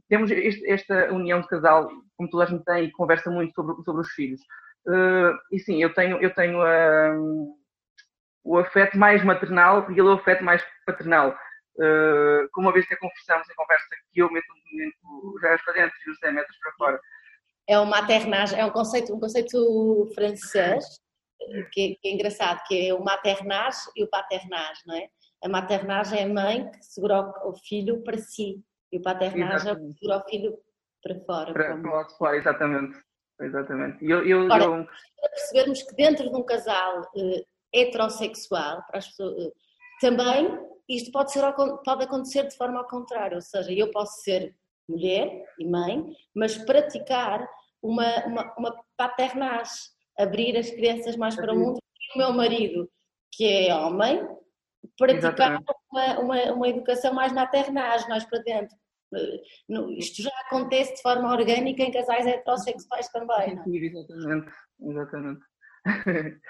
[0.07, 3.83] Temos este, esta união de casal, como toda a gente tem, e conversa muito sobre,
[3.83, 4.39] sobre os filhos.
[4.87, 7.57] Uh, e sim, eu tenho, eu tenho uh,
[8.43, 11.35] o afeto mais maternal e ele é o afeto mais paternal.
[11.75, 14.45] Uh, como uma vez que conversamos em conversa que eu meto
[15.41, 17.01] já para dentro e os 10 metros para fora,
[17.67, 20.85] é uma maternagem, é um conceito, um conceito francês
[21.71, 25.09] que, que é engraçado, que é o maternage e o paternage, não é?
[25.43, 29.73] A maternagem é a mãe que segura o filho para si e o paternage é
[29.73, 30.57] o que segura o filho
[31.01, 31.53] para fora.
[31.53, 32.97] Para, para fora, exatamente.
[33.39, 34.05] exatamente.
[34.05, 34.85] Eu, eu, Ora, eu...
[35.19, 39.53] Para percebermos que dentro de um casal uh, heterossexual, para as pessoas, uh,
[39.99, 41.41] também isto pode, ser,
[41.83, 44.55] pode acontecer de forma ao contrário, ou seja, eu posso ser
[44.87, 47.47] mulher e mãe, mas praticar
[47.81, 49.73] uma, uma, uma paternagem,
[50.19, 51.79] abrir as crianças mais para o mundo.
[51.79, 52.89] E o meu marido,
[53.31, 54.27] que é homem,
[54.97, 58.75] praticar uma, uma, uma, educação mais maternagem, mais para dentro.
[59.15, 59.41] Eh,
[59.97, 63.67] isto já acontece de forma orgânica em casais heterossexuais também, não é?
[63.67, 65.41] Exatamente, exatamente.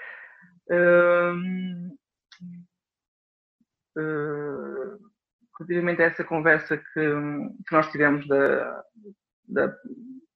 [3.96, 5.12] uh,
[5.58, 8.84] relativamente a essa conversa que, que nós tivemos da,
[9.48, 9.66] da,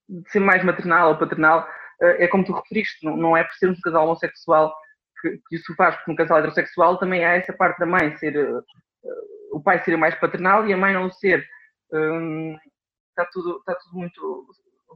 [0.09, 1.69] de ser mais maternal ou paternal,
[2.01, 4.75] eh, é como tu referiste, não, não é por sermos um casal homossexual
[5.31, 8.62] que, isso faz, porque no casal heterossexual também há essa parte da mãe ser, uh,
[9.53, 11.47] o pai ser mais paternal e a mãe não ser.
[11.93, 12.57] Um,
[13.11, 14.47] está, tudo, está tudo muito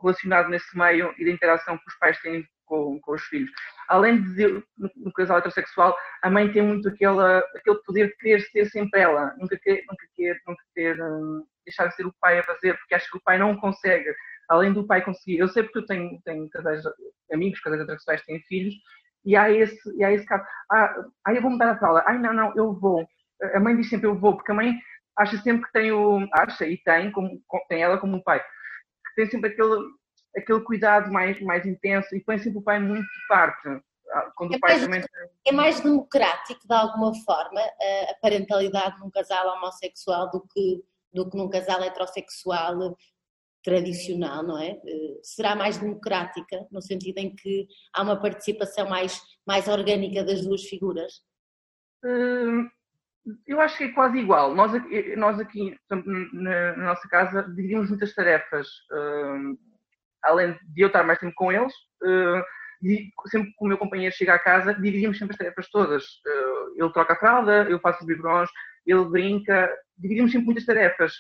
[0.03, 3.51] relacionado nesse meio e da interação que os pais têm com, com os filhos.
[3.89, 8.41] Além de no, no, casal heterossexual, a mãe tem muito aquela, aquele poder de querer
[8.43, 12.39] ser sempre ela, nunca quer, nunca quer, nunca quer um, deixar de ser o pai
[12.39, 14.15] a fazer, porque acha que o pai não consegue
[14.49, 15.39] além do pai conseguir.
[15.39, 16.83] Eu sei porque eu tenho, tenho casais,
[17.33, 18.75] amigos, casais heterossexuais têm filhos,
[19.25, 20.45] e há esse, e há esse caso.
[20.71, 20.95] Ah,
[21.27, 22.05] ah, eu vou mudar a fralda.
[22.07, 23.07] Ai, não, não, eu vou.
[23.55, 24.75] A mãe diz sempre eu vou, porque a mãe
[25.17, 26.27] acha sempre que tem o.
[26.33, 29.81] Acha e tem, como, tem ela como um pai, que tem sempre aquele,
[30.37, 33.69] aquele cuidado mais, mais intenso e põe sempre o pai muito de parte.
[34.13, 35.05] Ah, quando é, o pai mais, também...
[35.47, 41.37] é mais democrático, de alguma forma, a parentalidade num casal homossexual do que, do que
[41.37, 42.97] num casal heterossexual
[43.63, 44.71] tradicional, não é?
[44.71, 50.43] Eh, será mais democrática, no sentido em que há uma participação mais, mais orgânica das
[50.43, 51.23] duas figuras?
[52.05, 52.69] Hum,
[53.47, 54.55] eu acho que é quase igual.
[54.55, 54.73] Nós
[55.17, 55.77] nós aqui
[56.33, 58.67] na, nossa casa, dividimos muitas tarefas.
[58.93, 59.59] Hum,
[60.23, 62.43] além de eu estar mais tempo com eles, hum,
[63.27, 66.05] sempre que o meu companheiro chega à casa, dividimos sempre as tarefas todas.
[66.77, 68.49] ele troca a fralda, eu faço os biberons,
[68.87, 71.13] ele brinca, dividimos sempre muitas tarefas.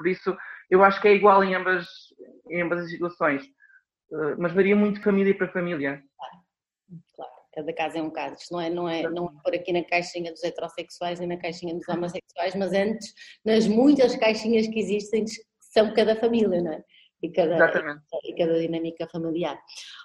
[0.00, 0.34] Por isso,
[0.70, 1.86] eu acho que é igual em ambas,
[2.48, 3.44] em ambas as situações,
[4.12, 6.02] uh, mas varia muito de família para família.
[6.16, 6.36] Claro,
[7.14, 7.32] claro.
[7.52, 8.36] Cada caso é um caso.
[8.36, 11.36] Isto não é, não, é, não é por aqui na caixinha dos heterossexuais nem na
[11.36, 13.12] caixinha dos homossexuais, mas antes,
[13.44, 16.82] nas muitas caixinhas que existem, que são cada família, não é?
[17.22, 17.58] E cada,
[18.24, 19.60] e cada dinâmica familiar.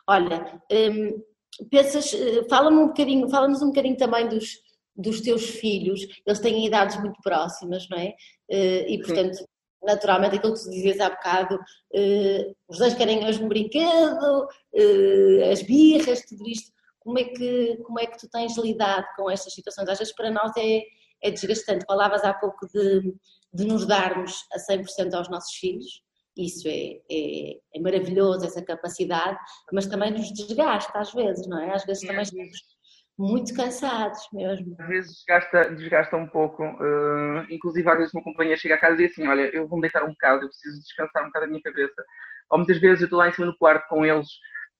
[0.10, 1.24] Olha, hum,
[1.72, 4.60] pensas, eh, fala-me um bocadinho, fala-nos um bocadinho também dos,
[4.94, 8.14] dos teus filhos, eles têm idades muito próximas, não é?
[8.52, 9.38] Eh, e portanto,
[9.86, 15.52] naturalmente aquilo que tu dizias há bocado, uh, os dois querem o mesmo brinquedo, uh,
[15.52, 16.74] as birras, tudo isto.
[17.00, 19.88] Como é, que, como é que tu tens lidado com estas situações?
[19.88, 20.82] Às vezes para nós é,
[21.22, 21.86] é desgastante.
[21.86, 23.14] Falavas há pouco de,
[23.54, 26.02] de nos darmos a 100% aos nossos filhos,
[26.38, 29.38] isso é, é, é, maravilhoso, essa capacidade,
[29.72, 31.74] mas também nos desgasta às vezes, não é?
[31.74, 32.75] Às vezes também estamos
[33.18, 34.76] muito cansados mesmo.
[34.80, 38.96] Às vezes desgasta, desgasta um pouco, uh, inclusive às vezes uma companhia chega a casa
[38.96, 41.48] e diz assim, olha, eu vou-me deitar um bocado, eu preciso descansar um bocado a
[41.48, 42.04] minha cabeça.
[42.50, 44.28] Ou muitas vezes eu estou lá em cima do quarto com eles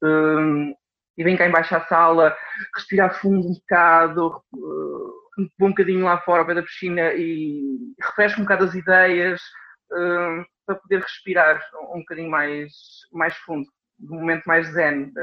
[0.04, 0.76] uh,
[1.18, 2.36] e vem cá embaixo à sala,
[2.76, 7.78] respirar fundo um bocado, uh, vou um bocadinho lá fora ao pé da piscina e
[8.02, 9.42] refresco um bocado as ideias,
[9.92, 11.62] uh, para poder respirar
[11.94, 12.72] um bocadinho mais,
[13.14, 13.66] mais fundo,
[14.02, 15.14] um momento mais zen,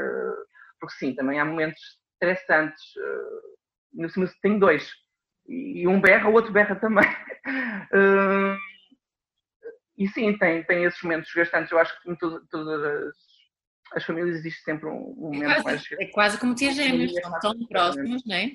[0.79, 1.79] porque sim, também há momentos
[2.23, 4.89] estressantes, uh, no cima tenho dois,
[5.47, 7.07] e um berra, o outro berra também.
[7.91, 8.57] Uh,
[9.97, 13.15] e sim, tem, tem esses momentos gastantes, eu acho que em todas, todas as,
[13.95, 15.91] as, famílias existe sempre um, um momento é quase, mais...
[15.99, 18.51] É quase como ter gêmeos, são tão próximos, não é?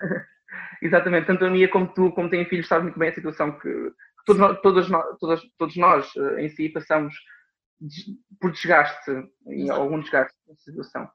[0.82, 3.92] Exatamente, tanto a minha como tu, como têm filhos, sabem muito bem a situação que,
[4.26, 4.88] todos, todos,
[5.20, 7.14] todos, todos nós eh, em si passamos
[8.40, 9.10] por desgaste,
[9.46, 11.10] e algum desgaste na situação.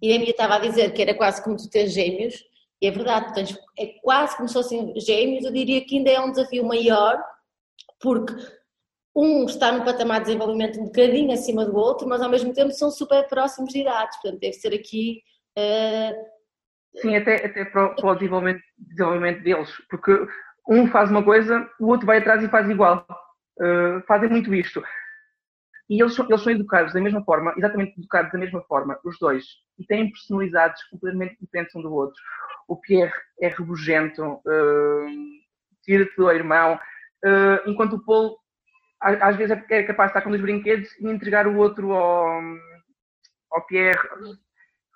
[0.00, 2.34] E a minha estava a dizer que era quase como tu ter gêmeos,
[2.82, 6.20] e é verdade, tens, é quase como se fossem gêmeos, eu diria que ainda é
[6.20, 7.22] um desafio maior,
[8.00, 8.34] porque
[9.14, 12.72] um está num patamar de desenvolvimento um bocadinho acima do outro, mas ao mesmo tempo
[12.72, 15.22] são super próximos de idades, portanto deve ser aqui...
[15.58, 16.40] Uh...
[17.00, 20.12] Sim, até, até para, o desenvolvimento, desenvolvimento deles, porque
[20.68, 23.06] um faz uma coisa, o outro vai atrás e faz igual.
[23.60, 24.82] Uh, fazem muito isto.
[25.90, 29.18] E eles são, eles são educados da mesma forma, exatamente educados da mesma forma, os
[29.18, 29.44] dois,
[29.76, 32.22] e têm personalidades completamente diferentes um do outro.
[32.68, 35.06] O Pierre é rebugento, uh,
[35.82, 36.78] tira-te do irmão,
[37.24, 38.38] uh, enquanto o Paul
[39.00, 42.40] às vezes é capaz de estar com os brinquedos e entregar o outro ao,
[43.50, 43.98] ao Pierre.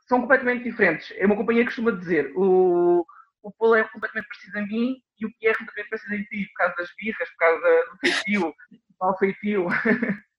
[0.06, 1.12] São completamente diferentes.
[1.16, 3.04] É uma companhia que costuma dizer: o,
[3.42, 6.54] o Paulo é completamente parecido a mim e o Pierre completamente parecido em ti, por
[6.58, 8.54] causa das birras, por causa do feitio,
[9.00, 9.66] mau feitio.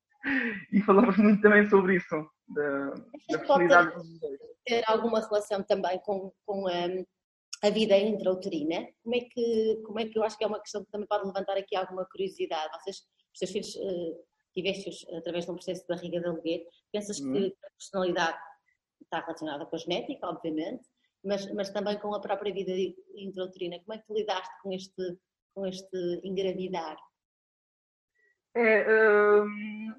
[0.72, 2.90] e falamos muito também sobre isso, da,
[3.30, 4.40] da dos dois.
[4.66, 7.06] Ter alguma relação também com, com um,
[7.64, 8.88] a vida intrauterina?
[9.04, 11.26] Como é, que, como é que eu acho que é uma questão que também pode
[11.26, 12.72] levantar aqui alguma curiosidade?
[12.80, 12.98] Vocês,
[13.34, 17.34] os teus filhos, uh, tiveste-os através de um processo de barriga de aluguer, pensas hum.
[17.34, 18.38] que a personalidade
[19.04, 20.88] está relacionada com a genética, obviamente,
[21.24, 22.72] mas, mas também com a própria vida
[23.16, 23.80] intrauterina.
[23.80, 25.18] Como é que tu lidaste com este,
[25.54, 26.98] com este engravidar?
[28.56, 29.94] É, hum,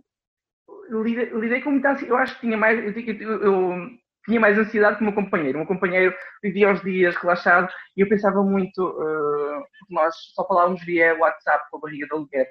[0.90, 2.10] lidei, lidei, com muita ansiedade.
[2.10, 3.90] Eu acho que tinha mais, eu, eu, eu,
[4.24, 5.58] tinha mais ansiedade que o meu companheiro.
[5.58, 10.84] O meu companheiro vivia os dias relaxado e eu pensava muito, uh, nós só falávamos
[10.84, 12.48] via WhatsApp com a barriga de aluguer.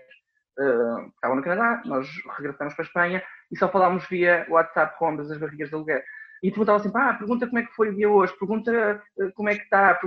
[0.58, 5.10] Uh, estava no Canadá, nós regressamos para a Espanha e só falávamos via WhatsApp com
[5.10, 6.04] ambas as barrigas de aluguer
[6.46, 9.50] e perguntava sempre, ah, pergunta como é que foi o dia hoje, pergunta uh, como
[9.50, 10.00] é que está.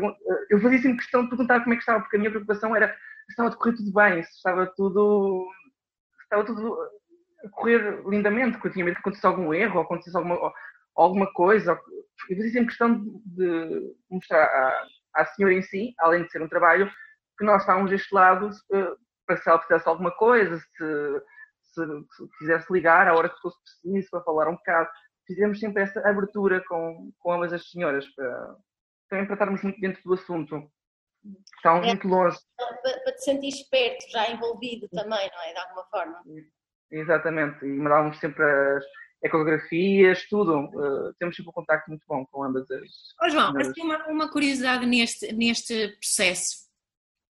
[0.49, 2.89] Eu fazia sempre questão de perguntar como é que estava, porque a minha preocupação era
[2.89, 5.47] se estava a correr tudo bem, se estava tudo,
[6.23, 6.79] estava tudo
[7.53, 10.53] correr lindamente, porque eu tinha medo que acontecesse algum erro, ou acontecesse alguma,
[10.95, 11.73] alguma coisa.
[12.29, 16.49] Eu fazia sempre questão de mostrar à, à senhora em si, além de ser um
[16.49, 16.91] trabalho,
[17.39, 18.97] que nós estávamos deste lado uh,
[19.27, 21.23] para se ela fizesse alguma coisa, se,
[21.63, 24.89] se, se quisesse ligar à hora que fosse preciso para falar um bocado
[25.29, 28.57] fizemos sempre essa abertura com, com ambas as senhoras, para,
[29.11, 30.73] também para estarmos muito dentro do assunto.
[31.57, 32.39] Estávamos é, muito longe.
[32.57, 35.53] Para, para te sentir esperto, já envolvido também, não é?
[35.53, 36.23] De alguma forma.
[36.91, 38.85] Exatamente, e mandávamos sempre as
[39.23, 40.59] ecografias, tudo.
[40.59, 42.91] Uh, temos sempre um contacto muito bom com ambas as.
[43.23, 46.69] Oh, João, uma, uma curiosidade neste, neste processo.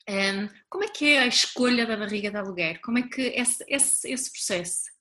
[0.08, 2.80] Um, ehm, como é que é a escolha da barriga de aluguer?
[2.80, 4.98] Como é que esse, esse, esse processo?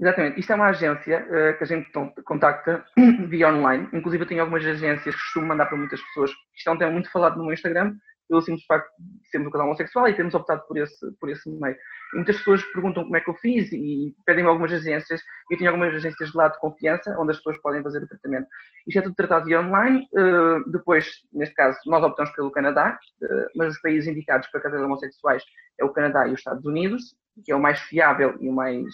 [0.00, 0.40] Exatamente.
[0.40, 1.90] Isto é uma agência uh, que a gente
[2.24, 2.84] contacta
[3.28, 3.88] via online.
[3.92, 6.30] Inclusive, eu tenho algumas agências que costumo mandar para muitas pessoas.
[6.56, 7.94] Isto é um tema muito falado no meu Instagram,
[8.32, 11.50] pelo simples facto de sermos um casal homossexual e termos optado por esse, por esse
[11.50, 11.76] meio.
[12.14, 15.20] E muitas pessoas perguntam como é que eu fiz e pedem-me algumas agências.
[15.50, 18.48] Eu tenho algumas agências de lado de confiança, onde as pessoas podem fazer o tratamento.
[18.86, 20.08] Isto é tudo tratado via online.
[20.14, 24.82] Uh, depois, neste caso, nós optamos pelo Canadá, uh, mas os países indicados para casais
[24.82, 25.44] homossexuais
[25.78, 27.14] é o Canadá e os Estados Unidos,
[27.44, 28.86] que é o mais fiável e o mais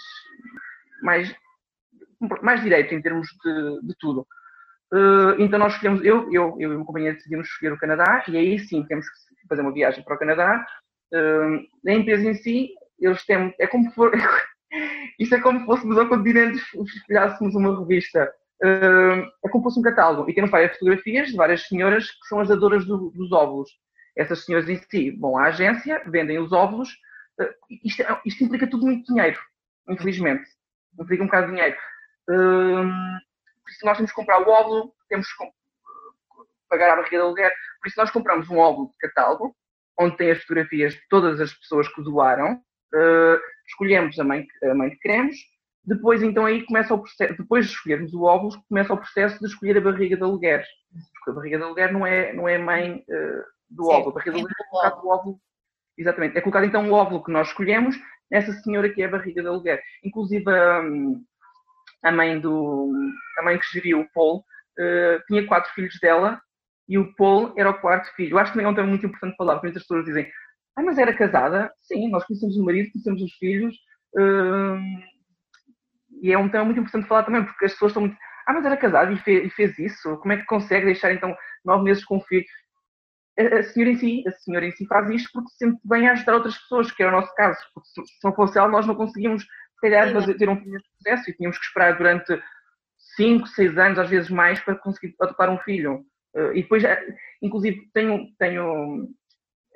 [1.01, 1.33] mais,
[2.43, 4.27] mais direito em termos de, de tudo.
[4.93, 8.37] Uh, então nós escolhemos, eu, eu, eu e uma companheira decidimos escolher o Canadá e
[8.39, 9.19] aí sim temos que
[9.49, 10.67] fazer uma viagem para o Canadá.
[11.13, 12.71] Uh, a empresa em si,
[13.01, 14.13] eles têm, é como for,
[15.19, 16.63] isto é como se fôssemos ao continente
[16.97, 18.31] espelhássemos uma revista.
[18.63, 22.27] Uh, é como se fosse um catálogo e temos várias fotografias de várias senhoras que
[22.29, 23.71] são as dadoras do, dos óvulos.
[24.17, 26.91] Essas senhoras em si vão à agência, vendem os óvulos
[27.41, 29.39] Uh, isto, isto, implica tudo muito dinheiro,
[29.89, 30.45] infelizmente.
[30.99, 31.77] Implica um bocado de dinheiro.
[32.29, 32.85] Uh,
[33.69, 35.37] isso nós temos que comprar o óvulo, temos que
[36.69, 37.53] pagar a barriga de aluguer.
[37.81, 39.55] Por isso nós compramos um óvulo de catálogo,
[39.99, 44.75] onde tem as fotografias de todas as pessoas que doaram, uh, escolhemos a mãe, a
[44.75, 45.37] mãe que queremos,
[45.85, 49.47] depois então aí começa o processo, depois de escolhermos o óvulo, começa o processo de
[49.47, 50.65] escolher a barriga de aluguer.
[51.15, 54.13] Porque a barriga de aluguer não é, não é mãe uh, do Sim, óvulo, a
[54.13, 55.41] barriga de aluguer é colocado o óvulo.
[55.97, 57.97] Exatamente, é colocado então o óvulo que nós escolhemos
[58.31, 59.83] nessa senhora que é a barriga de aluguer.
[60.05, 60.83] Inclusive a,
[62.05, 62.93] a mãe do
[63.39, 66.41] a mãe que geriu o Paul uh, tinha quatro filhos dela
[66.89, 68.35] e o Paul era o quarto filho.
[68.35, 70.31] Eu acho que também é um tema muito importante falar, porque muitas pessoas dizem,
[70.77, 71.71] ah, mas era casada?
[71.81, 73.77] Sim, nós conhecemos o marido, conhecemos os filhos.
[74.17, 75.03] Hum,
[76.23, 78.17] e é um tema muito importante falar também, porque as pessoas estão muito,
[78.47, 80.17] ah, mas era casada e fez, e fez isso?
[80.19, 82.45] Como é que consegue deixar então nove meses com o filho?
[83.39, 86.09] A, a senhora em si, a senhora em si faz isto porque se sente bem
[86.09, 87.61] a ajudar outras pessoas, que era o nosso caso.
[87.75, 90.79] Porque se, se não fosse ela, nós não conseguíamos, se calhar, fazer, ter um filho
[90.79, 92.43] de sucesso e tínhamos que esperar durante
[93.17, 96.05] cinco, seis anos, às vezes mais, para conseguir adotar um filho.
[96.35, 99.09] Uh, e depois, eh, inclusive, tenho, tenho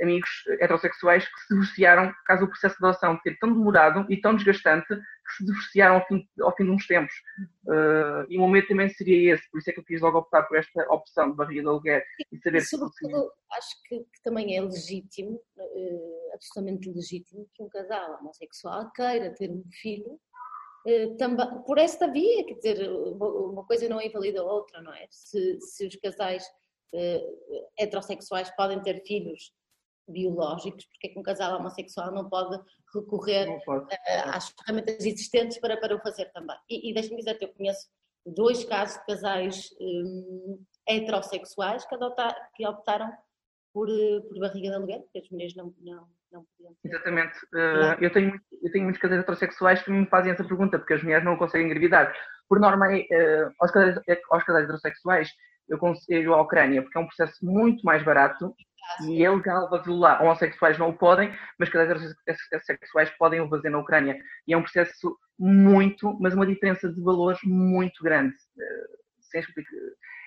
[0.00, 0.28] amigos
[0.60, 4.34] heterossexuais que se divorciaram por causa do processo de adoção ter tão demorado e tão
[4.34, 7.14] desgastante que se divorciaram ao fim, ao fim de uns tempos.
[7.64, 10.42] Uh, e o momento também seria esse, por isso é que eu quis logo optar
[10.42, 14.22] por esta opção de barriga de aluguer e saber e sobretudo, se acho que, que,
[14.22, 20.18] também é legítimo, uh, absolutamente legítimo, que um casal homossexual queira ter um filho
[21.66, 25.06] por esta via, quer dizer, uma coisa não invalida a outra, não é?
[25.10, 26.44] Se, se os casais
[27.78, 29.52] heterossexuais podem ter filhos
[30.08, 32.60] biológicos, porque é que um casal homossexual não pode
[32.94, 33.84] recorrer não pode.
[33.84, 36.56] Uh, às ferramentas existentes para, para o fazer também.
[36.68, 37.88] E, e deixa-me dizer que eu conheço
[38.26, 39.70] dois casos de casais
[40.86, 43.10] heterossexuais que, adotar, que optaram
[43.72, 46.88] por, eh, por barriga de aluguel, porque as mulheres não, não, não podiam ter.
[46.88, 47.36] Exatamente.
[47.54, 51.02] Uh, eu, tenho, eu tenho muitos casais heterossexuais que me fazem essa pergunta, porque as
[51.02, 52.12] mulheres não conseguem engravidar.
[52.48, 55.30] Por norma, uh, aos, casais, aos casais heterossexuais,
[55.68, 58.54] eu conselho a Ucrânia, porque é um processo muito mais barato
[59.06, 63.78] e é legal fazê-lo Homossexuais não o podem, mas casais heterossexuais podem o fazer na
[63.78, 64.18] Ucrânia.
[64.46, 68.34] E é um processo muito, mas uma diferença de valores muito grande.
[68.58, 69.42] Eh,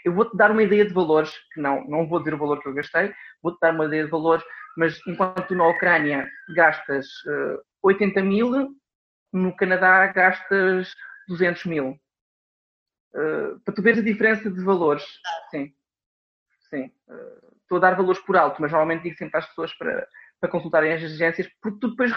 [0.03, 2.67] eu vou-te dar uma ideia de valores, que não, não vou dizer o valor que
[2.67, 4.43] eu gastei, vou-te dar uma ideia de valores,
[4.77, 7.07] mas enquanto na Ucrânia gastas
[7.81, 8.75] 80 eh, mil,
[9.31, 10.93] no Canadá gastas
[11.27, 11.99] 200 mil.
[13.13, 15.05] Uh, para tu veres a diferença de valores.
[15.49, 15.73] Sim.
[16.69, 16.91] Sim.
[17.07, 20.07] Uh, estou a dar valores por alto, mas normalmente digo sempre às pessoas para,
[20.39, 22.11] para consultarem as agências, porque tu depois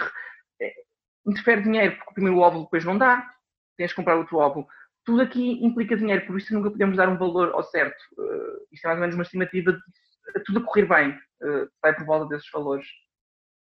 [1.25, 3.29] interfere dinheiro, porque o primeiro óvulo depois não dá,
[3.77, 4.67] tens que comprar outro óvulo.
[5.05, 8.01] Tudo aqui implica dinheiro, por isso nunca podemos dar um valor ao certo.
[8.17, 11.95] Uh, isto é mais ou menos uma estimativa de tudo a correr bem, uh, vai
[11.95, 12.87] por volta desses valores.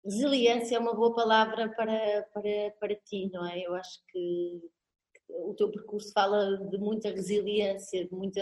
[0.03, 3.59] Resiliência é uma boa palavra para, para, para ti, não é?
[3.59, 4.61] Eu acho que
[5.29, 8.41] o teu percurso fala de muita resiliência, de muita,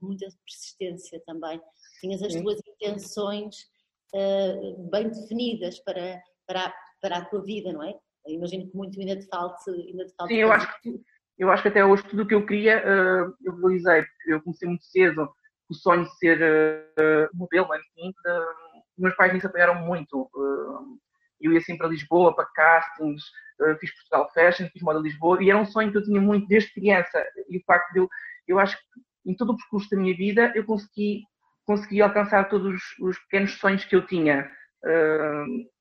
[0.00, 1.60] muita persistência também.
[2.00, 3.56] Tinhas as tuas intenções
[4.14, 7.94] uh, bem definidas para, para, a, para a tua vida, não é?
[8.26, 9.70] Eu imagino que muito ainda te falte.
[9.70, 11.00] Ainda te falte Sim, eu acho, que,
[11.38, 14.42] eu acho que até hoje tudo o que eu queria uh, eu realizei, porque eu
[14.42, 15.28] comecei muito cedo
[15.74, 20.30] o sonho de ser uh, modelo, enfim, uh, meus pais me apoiaram muito.
[20.34, 20.98] Uh,
[21.40, 23.22] eu ia sempre a Lisboa para castings,
[23.60, 26.46] uh, fiz Portugal Fashion, fiz moda Lisboa, e era um sonho que eu tinha muito
[26.46, 27.24] desde criança.
[27.48, 28.08] E o facto de eu,
[28.46, 31.22] eu acho que em todo o percurso da minha vida eu consegui,
[31.66, 34.50] consegui alcançar todos os, pequenos sonhos que eu tinha.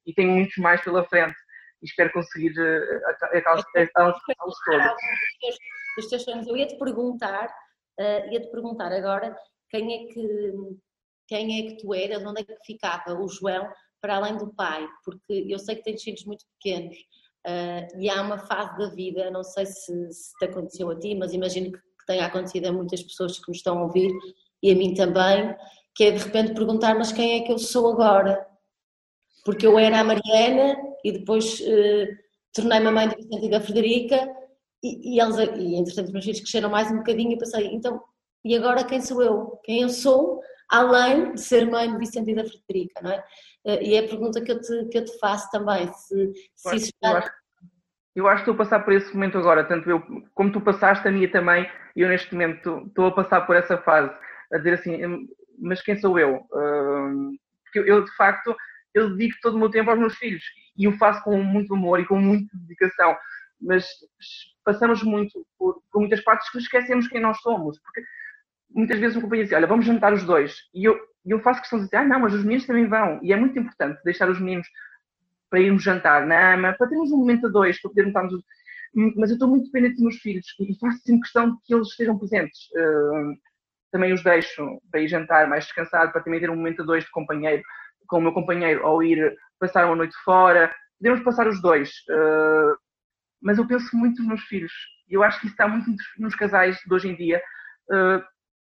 [0.06, 1.36] E tenho muitos mais pela frente.
[1.82, 2.54] E espero conseguir
[3.46, 3.66] alcançá-los
[4.64, 4.94] todos.
[5.98, 6.48] Os teus sonhos.
[6.48, 7.48] Eu ia-te perguntar,
[8.00, 9.36] uh, ia-te perguntar agora
[9.74, 10.54] quem é que
[11.28, 13.68] quem é que tu eras, onde é que ficava o João
[14.02, 16.96] para além do pai, porque eu sei que tens filhos muito pequenos
[17.48, 21.16] uh, e há uma fase da vida, não sei se, se te aconteceu a ti,
[21.16, 24.12] mas imagino que, que tenha acontecido a muitas pessoas que me estão a ouvir
[24.62, 25.56] e a mim também,
[25.96, 28.46] que é de repente perguntar, mas quem é que eu sou agora?
[29.46, 32.08] Porque eu era a Mariana e depois uh,
[32.54, 34.30] tornei-me a mãe da Vicente e da Frederica
[34.84, 38.04] e, e, eles, e entretanto os meus filhos cresceram mais um bocadinho e pensei, então,
[38.44, 39.60] e agora quem sou eu?
[39.64, 43.24] Quem eu sou, além de ser mãe de Vicente e da Frederica, não é?
[43.66, 46.76] Eh, e é a pergunta que eu te, que eu te faço também, se, se
[46.76, 47.12] isso já...
[47.12, 47.32] Eu acho,
[48.16, 50.02] eu acho que estou a passar por esse momento agora, tanto eu
[50.34, 54.14] como tu passaste, a minha também, eu neste momento estou a passar por essa fase,
[54.52, 55.28] a dizer assim, hum,
[55.60, 56.42] mas quem sou eu?
[57.64, 58.56] Porque eu, de facto,
[58.94, 60.44] eu dedico todo o meu tempo aos meus filhos,
[60.78, 63.16] e o faço com muito amor e com muita dedicação,
[63.62, 63.88] mas
[64.64, 68.04] passamos muito por, por muitas partes que esquecemos quem nós somos, porque
[68.74, 71.80] muitas vezes um companheiro diz, olha, vamos jantar os dois, e eu, eu faço questão
[71.80, 73.20] de dizer, ah, não, mas os meninos também vão.
[73.22, 74.68] E é muito importante deixar os meninos
[75.50, 78.44] para irmos jantar na ama, para termos um momento a dois, para podermos estarmos.
[79.16, 82.18] Mas eu estou muito dependente dos meus filhos e faço sempre questão que eles estejam
[82.18, 82.60] presentes.
[82.76, 83.34] Uh,
[83.92, 87.04] também os deixo para ir jantar mais descansado, para também ter um momento a dois
[87.04, 87.62] de companheiro,
[88.08, 90.74] com o meu companheiro, ou ir passar uma noite fora.
[91.00, 91.90] Podemos passar os dois.
[92.10, 92.76] Uh,
[93.42, 94.74] mas eu penso muito nos meus filhos.
[95.08, 97.42] Eu acho que isso está muito nos casais de hoje em dia.
[97.92, 98.24] Uh,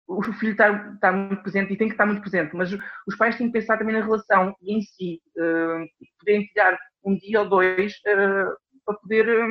[0.08, 2.72] o filho está, está, muito presente e tem que estar muito presente, mas
[3.06, 5.84] os pais têm que pensar também na relação e em si, uh,
[6.18, 8.56] poderem tirar um dia ou dois uh,
[8.86, 9.50] para poder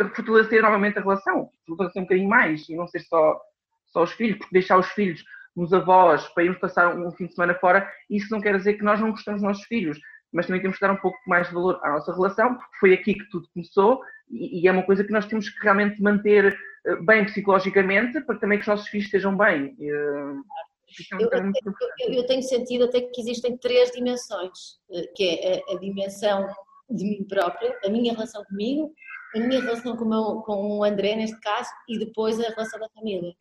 [0.00, 3.38] uh, fortalecer novamente a relação, fortalecer um bocadinho mais e não ser só,
[3.88, 5.22] só os filhos, porque deixar os filhos
[5.54, 8.82] nos avós para irmos passar um fim de semana fora, isso não quer dizer que
[8.82, 10.00] nós não gostamos dos nossos filhos,
[10.32, 12.94] mas também temos que dar um pouco mais de valor à nossa relação, porque foi
[12.94, 16.58] aqui que tudo começou e, e é uma coisa que nós temos que realmente manter
[17.04, 19.76] bem psicologicamente para também que os nossos filhos estejam bem.
[19.80, 20.34] Eh,
[21.12, 25.74] é eu, eu, eu, tenho sentido até que existem três dimensões, eh, que é a,
[25.74, 26.46] a, dimensão
[26.90, 28.92] de mim própria, a minha relação comigo,
[29.34, 32.78] a minha relação com o, meu, com o André, neste caso, e depois a relação
[32.78, 33.34] da família.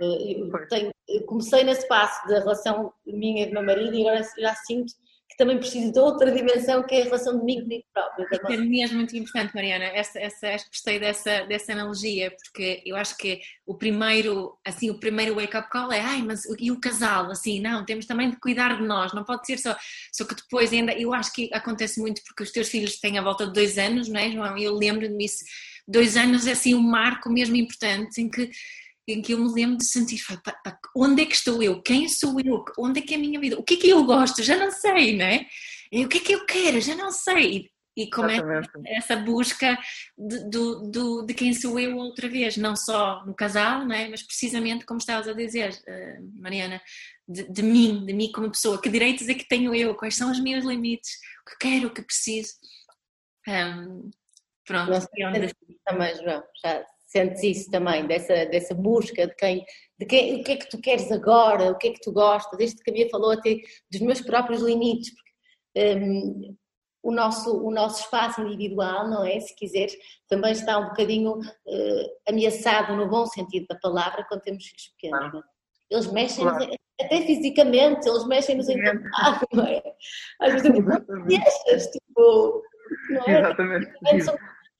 [0.00, 0.92] Eu tenho,
[1.26, 4.92] comecei nesse passo da relação minha e do meu marido e agora já sinto
[5.34, 8.26] que também preciso de outra dimensão que é a relação de mim comigo próprio.
[8.48, 9.84] É mesmo muito importante, Mariana.
[9.86, 15.34] Essa, essa, gostei dessa, dessa analogia, porque eu acho que o primeiro, assim, o primeiro
[15.34, 17.30] wake-up call é, ai, mas e o casal?
[17.30, 19.76] Assim, não, temos também de cuidar de nós, não pode ser só.
[20.12, 23.22] Só que depois ainda, eu acho que acontece muito porque os teus filhos têm a
[23.22, 24.56] volta de dois anos, não é, João?
[24.56, 25.44] Eu lembro-me isso.
[25.86, 28.50] Dois anos é assim um marco mesmo importante em que
[29.06, 30.22] em que eu me lembro de sentir
[30.96, 31.82] onde é que estou eu?
[31.82, 32.64] Quem sou eu?
[32.78, 33.58] Onde é que é a minha vida?
[33.58, 34.42] O que é que eu gosto?
[34.42, 35.46] Já não sei, não é?
[35.92, 36.80] E o que é que eu quero?
[36.80, 37.70] Já não sei.
[37.96, 38.40] E como é
[38.86, 39.78] essa busca
[40.18, 44.08] de, de, de, de, quem sou eu outra vez, não só no casal, não é?
[44.08, 46.82] mas precisamente como estavas a dizer, uh, Mariana,
[47.28, 50.32] de, de, mim, de mim como pessoa, que direitos é que tenho eu, quais são
[50.32, 51.12] os meus limites,
[51.46, 52.54] o que quero, o que preciso.
[53.46, 54.10] Um,
[54.66, 54.90] pronto.
[54.90, 55.06] Nós
[55.86, 56.84] também, João, já
[57.14, 59.64] sentes isso também, dessa, dessa busca de quem,
[59.98, 62.58] de quem, o que é que tu queres agora, o que é que tu gostas,
[62.58, 63.56] desde que a minha falou até
[63.88, 66.56] dos meus próprios limites, porque um,
[67.04, 69.38] o, nosso, o nosso espaço individual, não é?
[69.38, 69.94] Se quiseres,
[70.28, 75.34] também está um bocadinho uh, ameaçado no bom sentido da palavra quando temos filhos pequenos,
[75.34, 75.54] é?
[75.90, 76.74] Eles mexem claro.
[77.00, 78.82] até fisicamente, eles mexem-nos em
[79.52, 79.82] não é?
[80.40, 82.62] Às vezes eu deixas, tipo,
[83.10, 83.38] não é?
[83.38, 84.24] Exatamente.
[84.24, 84.36] São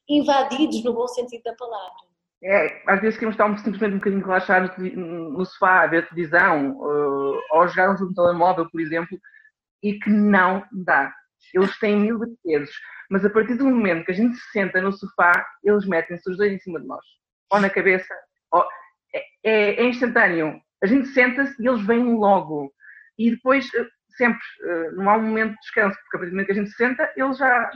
[0.09, 2.14] invadidos no bom sentido da palavra.
[2.47, 7.41] É, às vezes queremos estar simplesmente um bocadinho relaxados no sofá, a ver televisão, uh,
[7.53, 9.19] ou jogar um jogo no telemóvel, por exemplo,
[9.83, 11.11] e que não dá.
[11.55, 12.71] Eles têm mil brinquedos,
[13.11, 15.33] mas a partir do momento que a gente se senta no sofá,
[15.63, 17.05] eles metem-se os dois em cima de nós.
[17.51, 18.15] Ou na cabeça,
[18.51, 18.63] ou...
[19.15, 20.61] É, é, é instantâneo.
[20.83, 22.71] A gente senta-se e eles vêm logo.
[23.17, 23.87] E depois, uh,
[24.19, 26.57] sempre, uh, não há um momento de descanso, porque a partir do momento que a
[26.57, 27.71] gente se senta, eles já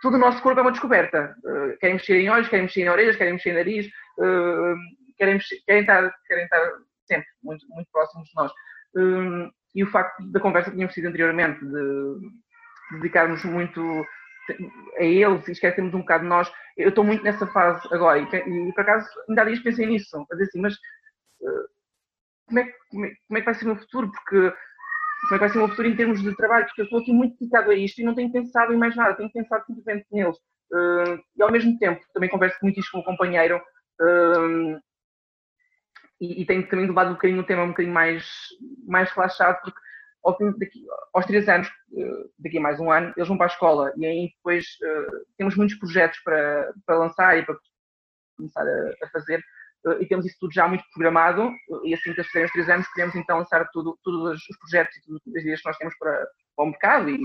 [0.00, 1.34] todo o nosso corpo é uma descoberta.
[1.44, 3.86] Uh, querem mexer em olhos, querem mexer em orelhas, querem mexer em nariz,
[4.18, 4.76] uh,
[5.16, 6.70] querem, mexer, querem, estar, querem estar
[7.06, 8.52] sempre muito, muito próximos de nós.
[8.96, 13.80] Uh, e o facto da conversa que tínhamos tido anteriormente, de, de dedicarmos muito
[14.98, 18.24] a eles e esquecermos um bocado de nós, eu estou muito nessa fase agora e,
[18.24, 20.74] e por acaso ainda há dias pensei nisso, a dizer assim, mas
[22.50, 24.10] como é, como, é, como é que vai ser o meu futuro?
[24.10, 24.52] Porque
[25.28, 27.00] como é que vai ser o meu futuro em termos de trabalho, porque eu estou
[27.00, 30.06] aqui muito dedicado a isto e não tenho pensado em mais nada, tenho pensado simplesmente
[30.10, 30.36] neles.
[30.72, 33.56] Uh, e ao mesmo tempo, também converso muito isto com o companheiro
[34.00, 34.80] uh,
[36.20, 38.24] e, e, tenho também levado um bocadinho o tema um bocadinho mais,
[38.86, 39.78] mais relaxado, porque
[40.22, 43.46] ao fim daqui, aos três anos, uh, daqui a mais um ano, eles vão para
[43.46, 44.66] a escola e aí depois
[45.36, 47.56] temos muitos projetos para, para lançar e para
[48.36, 49.42] começar a, a fazer
[50.00, 51.50] e temos isso tudo já muito programado
[51.84, 54.96] e assim que eles fizerem os três anos podemos então lançar tudo, todos os projetos
[54.96, 57.18] e todas as ideias que nós temos para, para o mercado e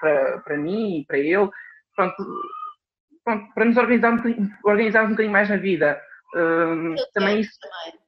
[0.00, 1.50] para, para mim e para ele
[1.96, 2.14] pronto,
[3.24, 6.00] pronto, para nos organizar um, organizarmos um bocadinho mais na vida
[6.34, 8.00] uh, também isso também.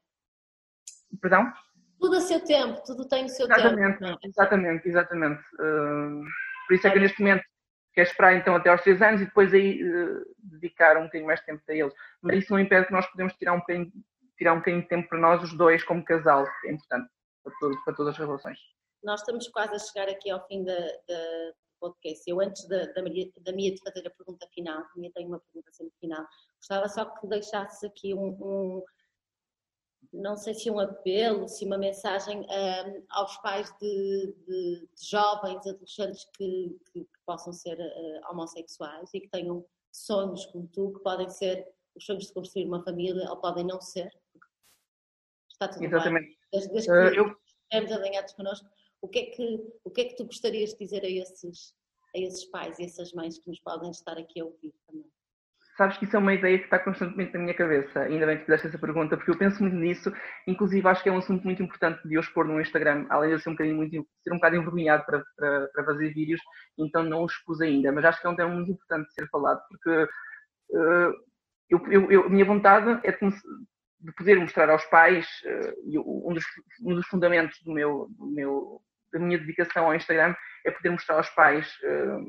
[1.20, 1.52] perdão?
[1.98, 4.18] Tudo a seu tempo, tudo tem o seu exatamente, tempo.
[4.24, 5.42] Exatamente, exatamente.
[5.56, 6.24] Uh,
[6.66, 7.44] por isso é que neste momento
[8.00, 11.40] quer esperar então até aos 6 anos e depois aí uh, dedicar um bocadinho mais
[11.40, 11.94] de tempo a eles.
[12.22, 13.92] Mas isso não impede que nós podemos tirar um bocadinho,
[14.38, 17.10] tirar um bocadinho de tempo para nós os dois como casal, que é importante
[17.44, 18.58] para, todo, para todas as relações.
[19.04, 22.22] Nós estamos quase a chegar aqui ao fim da, da podcast.
[22.26, 25.26] Eu antes da, da, Maria, da Mia de fazer a pergunta final, a Mia tem
[25.26, 26.24] uma pergunta sempre final,
[26.56, 28.84] gostava só que deixasses aqui um, um
[30.12, 35.66] não sei se um apelo, se uma mensagem um, aos pais de, de, de, jovens,
[35.66, 41.00] adolescentes que, que, que possam ser uh, homossexuais e que tenham sonhos como tu, que
[41.00, 44.10] podem ser os sonhos de construir uma família ou podem não ser.
[45.50, 46.26] Está tudo Exatamente.
[46.26, 46.38] bem.
[46.52, 47.36] Desde, desde uh, que eu...
[47.62, 48.68] estamos alinhados connosco,
[49.00, 51.74] o que, é que, o que é que tu gostarias de dizer a esses
[52.14, 55.06] a esses pais e essas mães que nos podem estar aqui a ouvir também?
[55.80, 58.00] Sabes que isso é uma ideia que está constantemente na minha cabeça.
[58.00, 60.12] Ainda bem que fizeste essa pergunta, porque eu penso muito nisso.
[60.46, 63.36] Inclusive, acho que é um assunto muito importante de eu expor no Instagram, além de
[63.36, 66.38] eu ser um bocadinho, muito, ser um bocado envergonhado para, para, para, fazer vídeos,
[66.78, 67.90] então não o expus ainda.
[67.92, 70.02] Mas acho que é um tema muito importante de ser falado, porque
[70.72, 71.14] uh,
[71.70, 73.30] eu, eu, eu, a minha vontade é de,
[74.00, 76.44] de poder mostrar aos pais, uh, um, dos,
[76.84, 78.82] um, dos, fundamentos do meu, do meu,
[79.14, 80.34] da minha dedicação ao Instagram
[80.66, 82.22] é poder mostrar aos pais uh,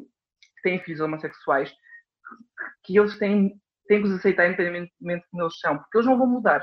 [0.56, 1.70] que têm filhos homossexuais
[2.84, 3.54] que eles têm,
[3.88, 6.62] têm que os aceitar independentemente de como eles são, porque eles não vão mudar.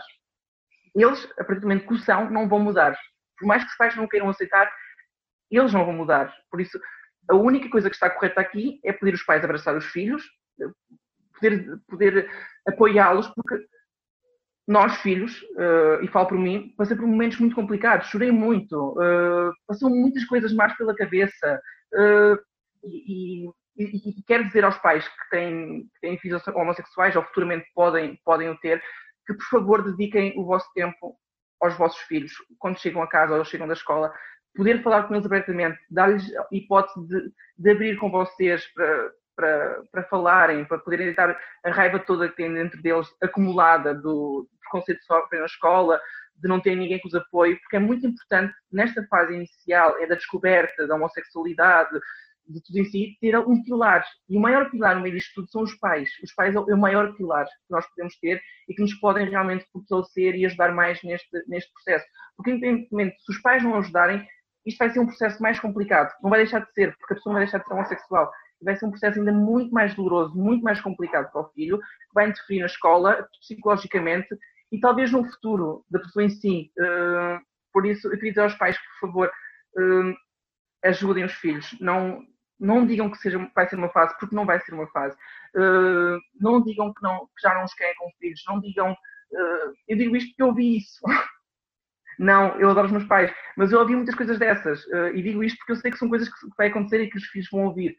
[0.95, 2.97] Eles, a partir do momento que são, não vão mudar.
[3.39, 4.71] Por mais que os pais não queiram aceitar,
[5.51, 6.35] eles não vão mudar.
[6.51, 6.79] Por isso,
[7.31, 10.25] a única coisa que está correta aqui é pedir os pais abraçar os filhos,
[11.35, 12.31] poder, poder
[12.67, 13.67] apoiá-los, porque
[14.67, 19.51] nós, filhos, uh, e falo por mim, passei por momentos muito complicados, chorei muito, uh,
[19.67, 21.61] passou muitas coisas mais pela cabeça,
[21.95, 22.39] uh,
[22.85, 23.49] e,
[23.79, 28.49] e, quero dizer aos pais que têm, que têm filhos homossexuais ou futuramente podem, podem
[28.49, 28.83] o ter,
[29.27, 31.17] que por favor dediquem o vosso tempo
[31.61, 34.13] aos vossos filhos, quando chegam a casa ou chegam da escola,
[34.55, 40.03] poder falar com eles abertamente, dar-lhes hipótese de, de, abrir com vocês para, para, para
[40.05, 45.01] falarem, para poderem evitar a raiva toda que têm dentro deles, acumulada do preconceito
[45.31, 46.01] que na escola,
[46.37, 50.07] de não ter ninguém que os apoie, porque é muito importante, nesta fase inicial, é
[50.07, 51.99] da descoberta da homossexualidade,
[52.49, 54.05] de tudo em si, ter um pilar.
[54.29, 56.09] E o maior pilar no meio disto tudo são os pais.
[56.23, 59.67] Os pais é o maior pilar que nós podemos ter e que nos podem realmente
[59.73, 62.07] fortalecer e ajudar mais neste, neste processo.
[62.37, 64.27] Porque, independentemente, se os pais não ajudarem,
[64.67, 66.13] isto vai ser um processo mais complicado.
[66.23, 68.31] Não vai deixar de ser, porque a pessoa não vai deixar de ser homossexual.
[68.63, 72.15] Vai ser um processo ainda muito mais doloroso, muito mais complicado para o filho, que
[72.15, 74.29] vai interferir na escola, psicologicamente
[74.71, 76.73] e talvez no futuro da pessoa em si.
[76.79, 77.41] Uh,
[77.73, 80.15] por isso, eu queria dizer aos pais por favor, uh,
[80.85, 81.77] ajudem os filhos.
[81.81, 82.23] Não,
[82.59, 85.17] não digam que seja, vai ser uma fase, porque não vai ser uma fase.
[85.55, 88.43] Uh, não digam que, não, que já não os querem com filhos.
[88.47, 88.93] Não digam.
[88.93, 91.01] Uh, eu digo isto porque eu ouvi isso.
[92.19, 94.85] não, eu adoro os meus pais, mas eu ouvi muitas coisas dessas.
[94.87, 97.17] Uh, e digo isto porque eu sei que são coisas que vai acontecer e que
[97.17, 97.97] os filhos vão ouvir.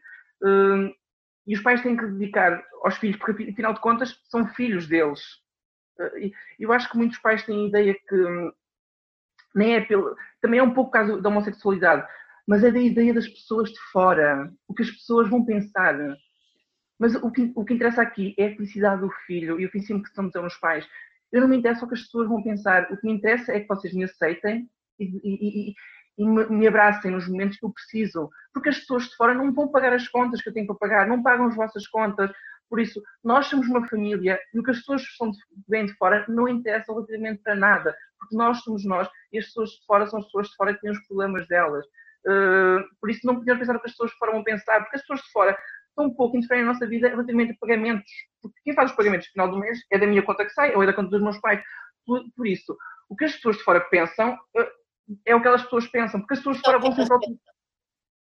[1.46, 5.20] e os pais têm que dedicar aos filhos, porque afinal de contas são filhos deles.
[6.18, 8.52] e eu acho que muitos pais têm a ideia que hum,
[9.54, 10.16] nem é pelo.
[10.40, 12.06] Também é um pouco o caso da homossexualidade
[12.46, 15.96] mas é da ideia das pessoas de fora, o que as pessoas vão pensar.
[16.98, 20.02] Mas o que, o que interessa aqui é a felicidade do filho e o sempre
[20.02, 20.86] que estão dizer aos pais.
[21.32, 23.60] Eu não me interessa o que as pessoas vão pensar, o que me interessa é
[23.60, 24.68] que vocês me aceitem
[24.98, 25.74] e, e, e,
[26.18, 29.52] e me, me abracem nos momentos que eu preciso, porque as pessoas de fora não
[29.52, 32.30] vão pagar as contas que eu tenho para pagar, não pagam as vossas contas,
[32.70, 35.10] por isso, nós somos uma família e o que as pessoas que
[35.68, 39.70] vêm de fora não interessa relativamente para nada, porque nós somos nós e as pessoas
[39.70, 41.84] de fora são as pessoas de fora que têm os problemas delas.
[42.26, 44.96] Uh, por isso não podemos pensar o que as pessoas de fora vão pensar, porque
[44.96, 45.56] as pessoas de fora
[45.98, 48.10] um pouco interferem na nossa vida relativamente a pagamentos.
[48.42, 50.74] Porque quem faz os pagamentos no final do mês é da minha conta que sai
[50.74, 51.62] ou é da conta dos meus pais.
[52.06, 52.76] Por, por isso,
[53.08, 54.66] o que as pessoas de fora pensam uh,
[55.26, 57.38] é o que aquelas pessoas pensam, porque as pessoas de fora vão sempre opinar.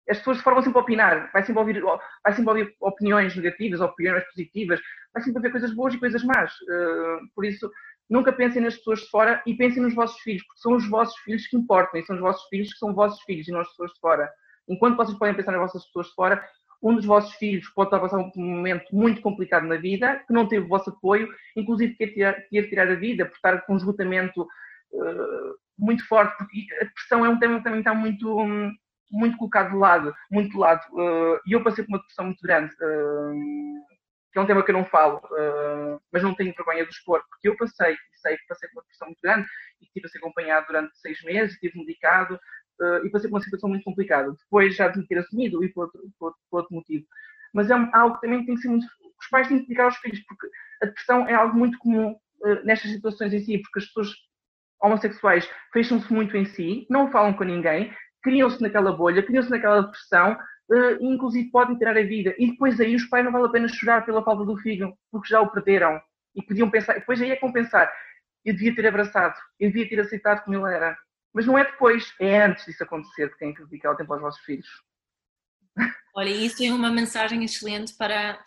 [0.09, 3.79] As pessoas de fora vão sempre opinar, vai sempre, ouvir, vai sempre ouvir opiniões negativas,
[3.79, 4.81] opiniões positivas,
[5.13, 6.51] vai sempre haver coisas boas e coisas más.
[6.53, 7.71] Uh, por isso,
[8.09, 11.17] nunca pensem nas pessoas de fora e pensem nos vossos filhos, porque são os vossos
[11.19, 13.69] filhos que importam e são os vossos filhos que são vossos filhos e não as
[13.69, 14.31] pessoas de fora.
[14.67, 16.43] Enquanto vocês podem pensar nas vossas pessoas de fora,
[16.81, 20.33] um dos vossos filhos pode estar a passar um momento muito complicado na vida, que
[20.33, 23.73] não teve o vosso apoio, inclusive quer tirar, quer tirar a vida por estar com
[23.73, 28.37] um esgotamento uh, muito forte, porque a depressão é um tema que também está muito,
[28.37, 28.69] um,
[29.09, 30.81] muito colocado de lado, muito de lado.
[30.91, 32.73] Uh, e eu passei por uma depressão muito grande.
[32.75, 33.92] Uh,
[34.33, 37.23] que é um tema que eu não falo, uh, mas não tenho vergonha de expor,
[37.29, 39.47] porque eu passei, sei que passei por uma depressão muito grande
[39.79, 42.39] e tive a ser acompanhado durante seis meses, estive medicado
[42.81, 44.31] uh, e passei por uma situação muito complicada.
[44.31, 47.05] Depois já de me ter assumido e por outro, por, por outro motivo.
[47.53, 48.87] Mas é algo que também tem que ser muito.
[49.21, 50.47] Os pais têm que dedicar aos filhos, porque
[50.81, 54.09] a depressão é algo muito comum uh, nestas situações em si, porque as pessoas
[54.81, 60.35] homossexuais fecham-se muito em si, não falam com ninguém, criam-se naquela bolha, criam-se naquela depressão
[60.69, 62.35] uh, inclusive podem tirar a vida.
[62.37, 65.29] E depois aí os pais não vale a pena chorar pela falta do filho, porque
[65.29, 66.01] já o perderam.
[66.35, 67.91] E podiam pensar, depois aí é compensar.
[68.43, 70.97] Eu devia ter abraçado, eu devia ter aceitado como ele era.
[71.33, 74.21] Mas não é depois, é antes disso acontecer que têm que dedicar o tempo aos
[74.21, 74.67] vossos filhos.
[76.15, 78.39] Olha, isso é uma mensagem excelente para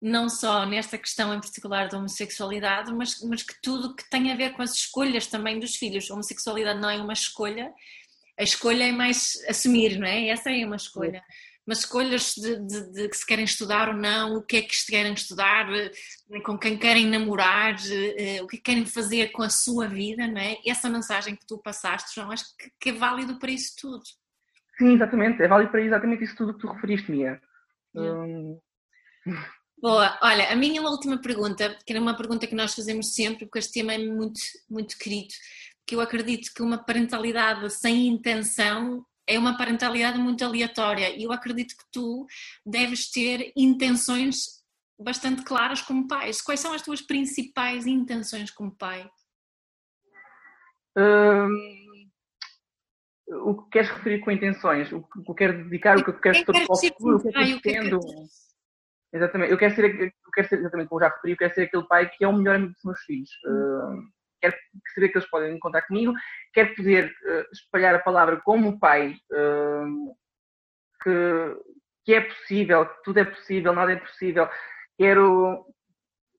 [0.00, 4.36] não só nesta questão em particular da homossexualidade, mas, mas que tudo que tem a
[4.36, 6.10] ver com as escolhas também dos filhos.
[6.10, 7.72] A homossexualidade não é uma escolha,
[8.38, 10.28] a escolha é mais assumir, não é?
[10.28, 11.22] Essa é uma escolha.
[11.68, 14.74] Mas escolhas de, de, de, que se querem estudar ou não, o que é que
[14.74, 15.92] se querem estudar, eh,
[16.42, 20.56] com quem querem namorar, eh, o que querem fazer com a sua vida, não é?
[20.66, 22.46] Essa mensagem que tu passaste, João, acho
[22.80, 24.02] que, é válido para isso tudo.
[24.78, 25.42] Sim, exatamente.
[25.42, 27.38] É válido para exatamente isso tudo que tu referiste, Mia.
[27.94, 28.58] Hum,
[29.78, 33.58] Boa, olha, a minha última pergunta, que era uma pergunta que nós fazemos sempre, porque
[33.58, 34.40] este tema é muito,
[34.70, 35.34] muito querido,
[35.86, 41.30] que eu acredito que uma parentalidade sem intenção é uma parentalidade muito aleatória e eu
[41.30, 42.26] acredito que tu
[42.64, 44.64] deves ter intenções
[44.98, 46.30] bastante claras como pai.
[46.44, 49.08] Quais são as tuas principais intenções como pai?
[50.96, 52.08] hum,
[53.44, 54.90] o que queres referir com intenções?
[54.90, 57.32] O que eu quero dedicar, o que eu quero o ser futuro, o que é
[57.32, 57.96] que pai, eu o que é que-?
[59.10, 61.86] Exatamente, eu quero ser, eu quero ser exatamente como já referi, eu quero ser aquele
[61.86, 63.30] pai que é o melhor amigo dos meus filhos.
[63.46, 64.56] Uh, quero
[64.94, 66.12] saber que eles podem encontrar comigo,
[66.52, 70.16] quero poder uh, espalhar a palavra como pai, uh,
[71.02, 71.56] que,
[72.04, 74.48] que é possível, que tudo é possível, nada é possível.
[74.96, 75.66] Quero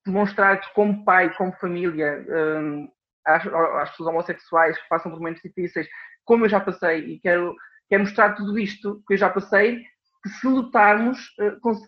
[0.06, 2.92] demonstrar que como pai, como família, um,
[3.26, 5.88] às, às pessoas homossexuais que passam por momentos difíceis,
[6.26, 7.56] como eu já passei, e quero,
[7.88, 9.84] quero mostrar tudo isto que eu já passei,
[10.24, 11.80] que se lutarmos, uh, cons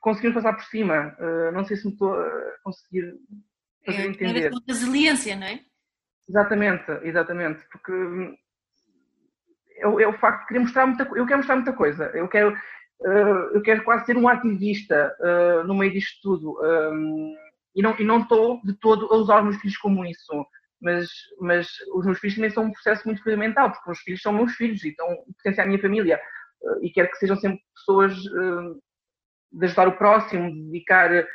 [0.00, 1.16] conseguimos passar por cima.
[1.18, 3.18] Uh, não sei se me estou a conseguir
[3.86, 4.50] fazer É, tem entender.
[4.50, 5.60] com resiliência, não é?
[6.28, 7.92] Exatamente, exatamente, porque
[9.84, 11.20] o- o facto de querer mostrar muita coisa.
[11.22, 12.04] Eu quero mostrar muita coisa.
[12.14, 12.52] Eu quero,
[13.00, 16.58] uh, eu quero quase ser um ativista uh, no meio disto tudo.
[16.62, 17.34] Um,
[17.74, 20.46] e não e não estou de todo a usar os meus filhos como isso.
[20.80, 21.08] Mas,
[21.40, 24.52] mas os meus filhos também são um processo muito fundamental, porque os filhos são meus
[24.54, 25.06] filhos e estão
[25.42, 26.20] pertencem à minha família.
[26.62, 28.14] Uh, e quero que sejam sempre pessoas
[29.52, 31.26] de ajudar o próximo, de dedicar, uh,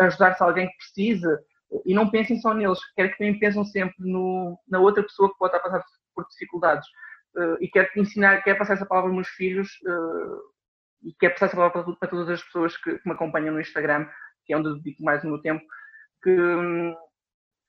[0.00, 1.26] a ajudar-se a alguém que precise
[1.84, 5.38] e não pensem só neles, quero que também pensem sempre no, na outra pessoa que
[5.38, 6.86] pode estar a passar por dificuldades.
[7.36, 10.40] Uh, e quero ensinar, quero passar essa palavra aos meus filhos uh,
[11.02, 13.60] e quero passar essa palavra para, para todas as pessoas que, que, me acompanham no
[13.60, 14.08] Instagram,
[14.44, 15.64] que é onde eu dedico mais o meu tempo,
[16.22, 16.36] que,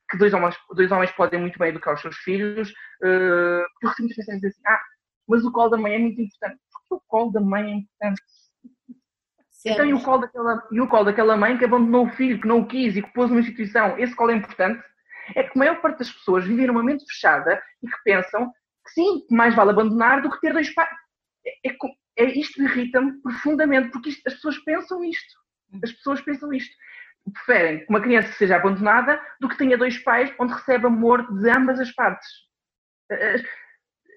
[0.10, 2.70] que dois, homens, dois homens podem muito bem educar os seus filhos.
[3.04, 4.82] Uh, eu recebo muitas dizer assim, ah,
[5.28, 6.60] mas o colo da mãe é muito importante.
[6.72, 8.22] Porque o colo da mãe é importante?
[9.66, 12.48] Então, e o, colo daquela, e o colo daquela mãe que abandonou o filho, que
[12.48, 14.82] não o quis e que pôs numa instituição, esse colo é importante?
[15.36, 18.52] É que a maior parte das pessoas vivem numa mente fechada e que pensam
[18.86, 20.90] que sim, mais vale abandonar do que ter dois pais.
[21.46, 21.76] É, é,
[22.18, 25.38] é isto irrita-me profundamente, porque isto, as pessoas pensam isto.
[25.84, 26.74] As pessoas pensam isto.
[27.34, 31.50] Preferem que uma criança seja abandonada do que tenha dois pais onde recebe amor de
[31.50, 32.28] ambas as partes.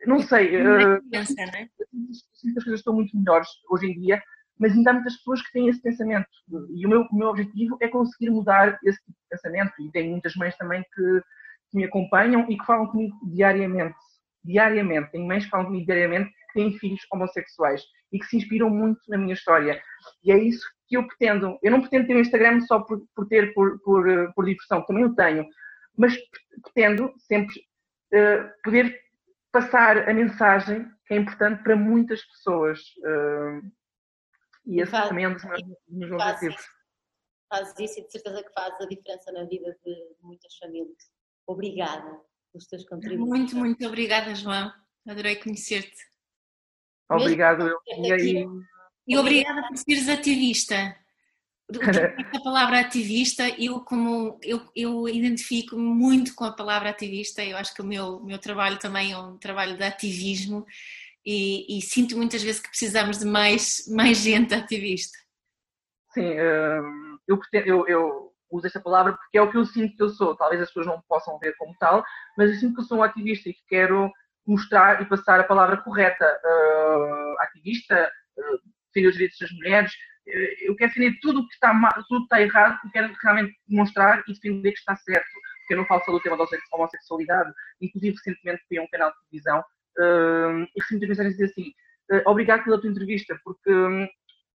[0.07, 0.57] Não sei.
[0.57, 1.68] Uh, criança, não é?
[2.57, 4.22] as coisas estão muito melhores hoje em dia,
[4.59, 6.28] mas ainda há muitas pessoas que têm esse pensamento.
[6.74, 9.72] E o meu, o meu objetivo é conseguir mudar esse tipo de pensamento.
[9.80, 11.22] E tenho muitas mães também que,
[11.70, 13.96] que, me acompanham e que falam comigo diariamente.
[14.44, 15.11] Diariamente.
[15.11, 17.82] Tenho mães que falam comigo diariamente que têm filhos homossexuais
[18.12, 19.80] e que se inspiram muito na minha história.
[20.22, 21.59] E é isso que eu pretendo.
[21.62, 25.05] Eu não pretendo ter um Instagram só por, por ter, por, por, por diversão, também
[25.05, 25.46] o tenho.
[25.96, 26.16] Mas
[26.62, 27.55] pretendo sempre
[28.12, 29.00] uh, poder
[29.50, 32.78] passar a mensagem que é importante para muitas pessoas.
[32.98, 33.82] Uh,
[34.66, 35.44] e esse faz, também é um dos
[35.88, 36.66] meus, faz objetivos.
[37.78, 41.10] Isso e de certeza que faz a diferença na vida de muitas famílias.
[41.46, 43.28] Obrigada pelos teus contributos.
[43.28, 44.72] Muito, muito obrigada, João.
[45.06, 46.12] Adorei conhecer-te.
[47.10, 47.78] Obrigado, eu.
[47.86, 48.46] E, aí...
[49.06, 50.96] e obrigada por seres ativista.
[52.36, 57.74] A palavra ativista, eu como eu, eu identifico muito com a palavra ativista, eu acho
[57.74, 60.66] que o meu, meu trabalho também é um trabalho de ativismo
[61.24, 65.16] e, e, sinto muitas vezes que precisamos de mais, mais gente ativista.
[66.12, 70.02] Sim, hum, eu, eu, eu, uso esta palavra porque é o que eu sinto que
[70.02, 70.36] eu sou.
[70.36, 72.04] Talvez as pessoas não possam ver como tal,
[72.36, 74.12] mas eu sinto que eu sou um ativista e que quero
[74.46, 76.24] mostrar e passar a palavra correta.
[76.44, 79.92] Uh, ativista, uh, defender os direitos das mulheres,
[80.26, 81.72] eu quero defender tudo o que está
[82.08, 85.26] tudo que está errado e quero realmente demonstrar e defender que está certo.
[85.60, 89.10] Porque eu não falo só do tema da homossexualidade, inclusive recentemente fui a um canal
[89.10, 89.64] de televisão
[89.99, 91.72] Uh, e recebi muitas mensagens dizer assim:
[92.12, 94.07] uh, obrigado pela tua entrevista, porque um,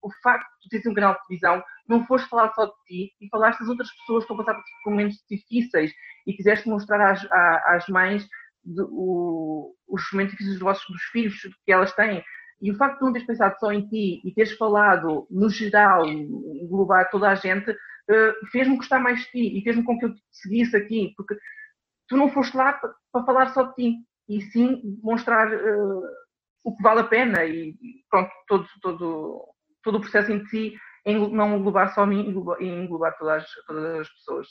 [0.02, 3.30] o facto de teres um canal de televisão, não foste falar só de ti e
[3.30, 5.92] falaste das outras pessoas que estão a passar por momentos difíceis
[6.26, 8.28] e quiseste mostrar às, às mães
[8.64, 11.36] de, o, os momentos difíceis dos vossos dos filhos
[11.66, 12.24] que elas têm.
[12.62, 16.08] E o facto de não teres pensado só em ti e teres falado no geral,
[16.08, 20.14] englobar toda a gente, uh, fez-me gostar mais de ti e fez-me com que eu
[20.14, 21.38] te seguisse aqui, porque
[22.08, 22.74] tu não foste lá
[23.12, 26.04] para falar só de ti e sim mostrar uh,
[26.64, 27.76] o que vale a pena e
[28.10, 29.48] pronto, todo, todo,
[29.84, 30.76] todo o processo em si,
[31.06, 34.48] em não englobar só mim e englobar todas, todas as pessoas.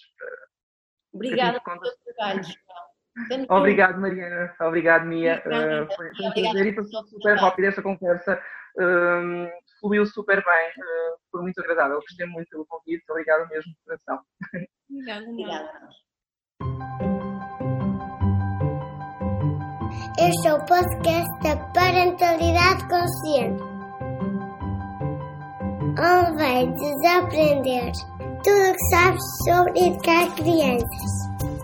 [1.13, 2.87] Obrigada pelo teu trabalho, João.
[3.49, 4.55] Obrigado, Mariana.
[4.61, 5.43] Obrigado, Mia.
[5.47, 8.43] Uh, foi, foi um prazer e passou super rápido esta conversa.
[8.77, 9.49] Uh,
[9.81, 10.69] fluiu super bem.
[10.71, 12.01] Uh, foi muito agradável.
[12.01, 13.05] Gostei muito pelo convite.
[13.11, 14.21] Obrigado mesmo de coração.
[14.91, 15.27] Obrigada.
[15.31, 17.16] Obrigada.
[20.19, 23.63] Este é o podcast da Parentalidade Consciente.
[25.99, 27.93] onde vai desaprender
[28.43, 31.56] tudo o que sabes sobre educar crianças.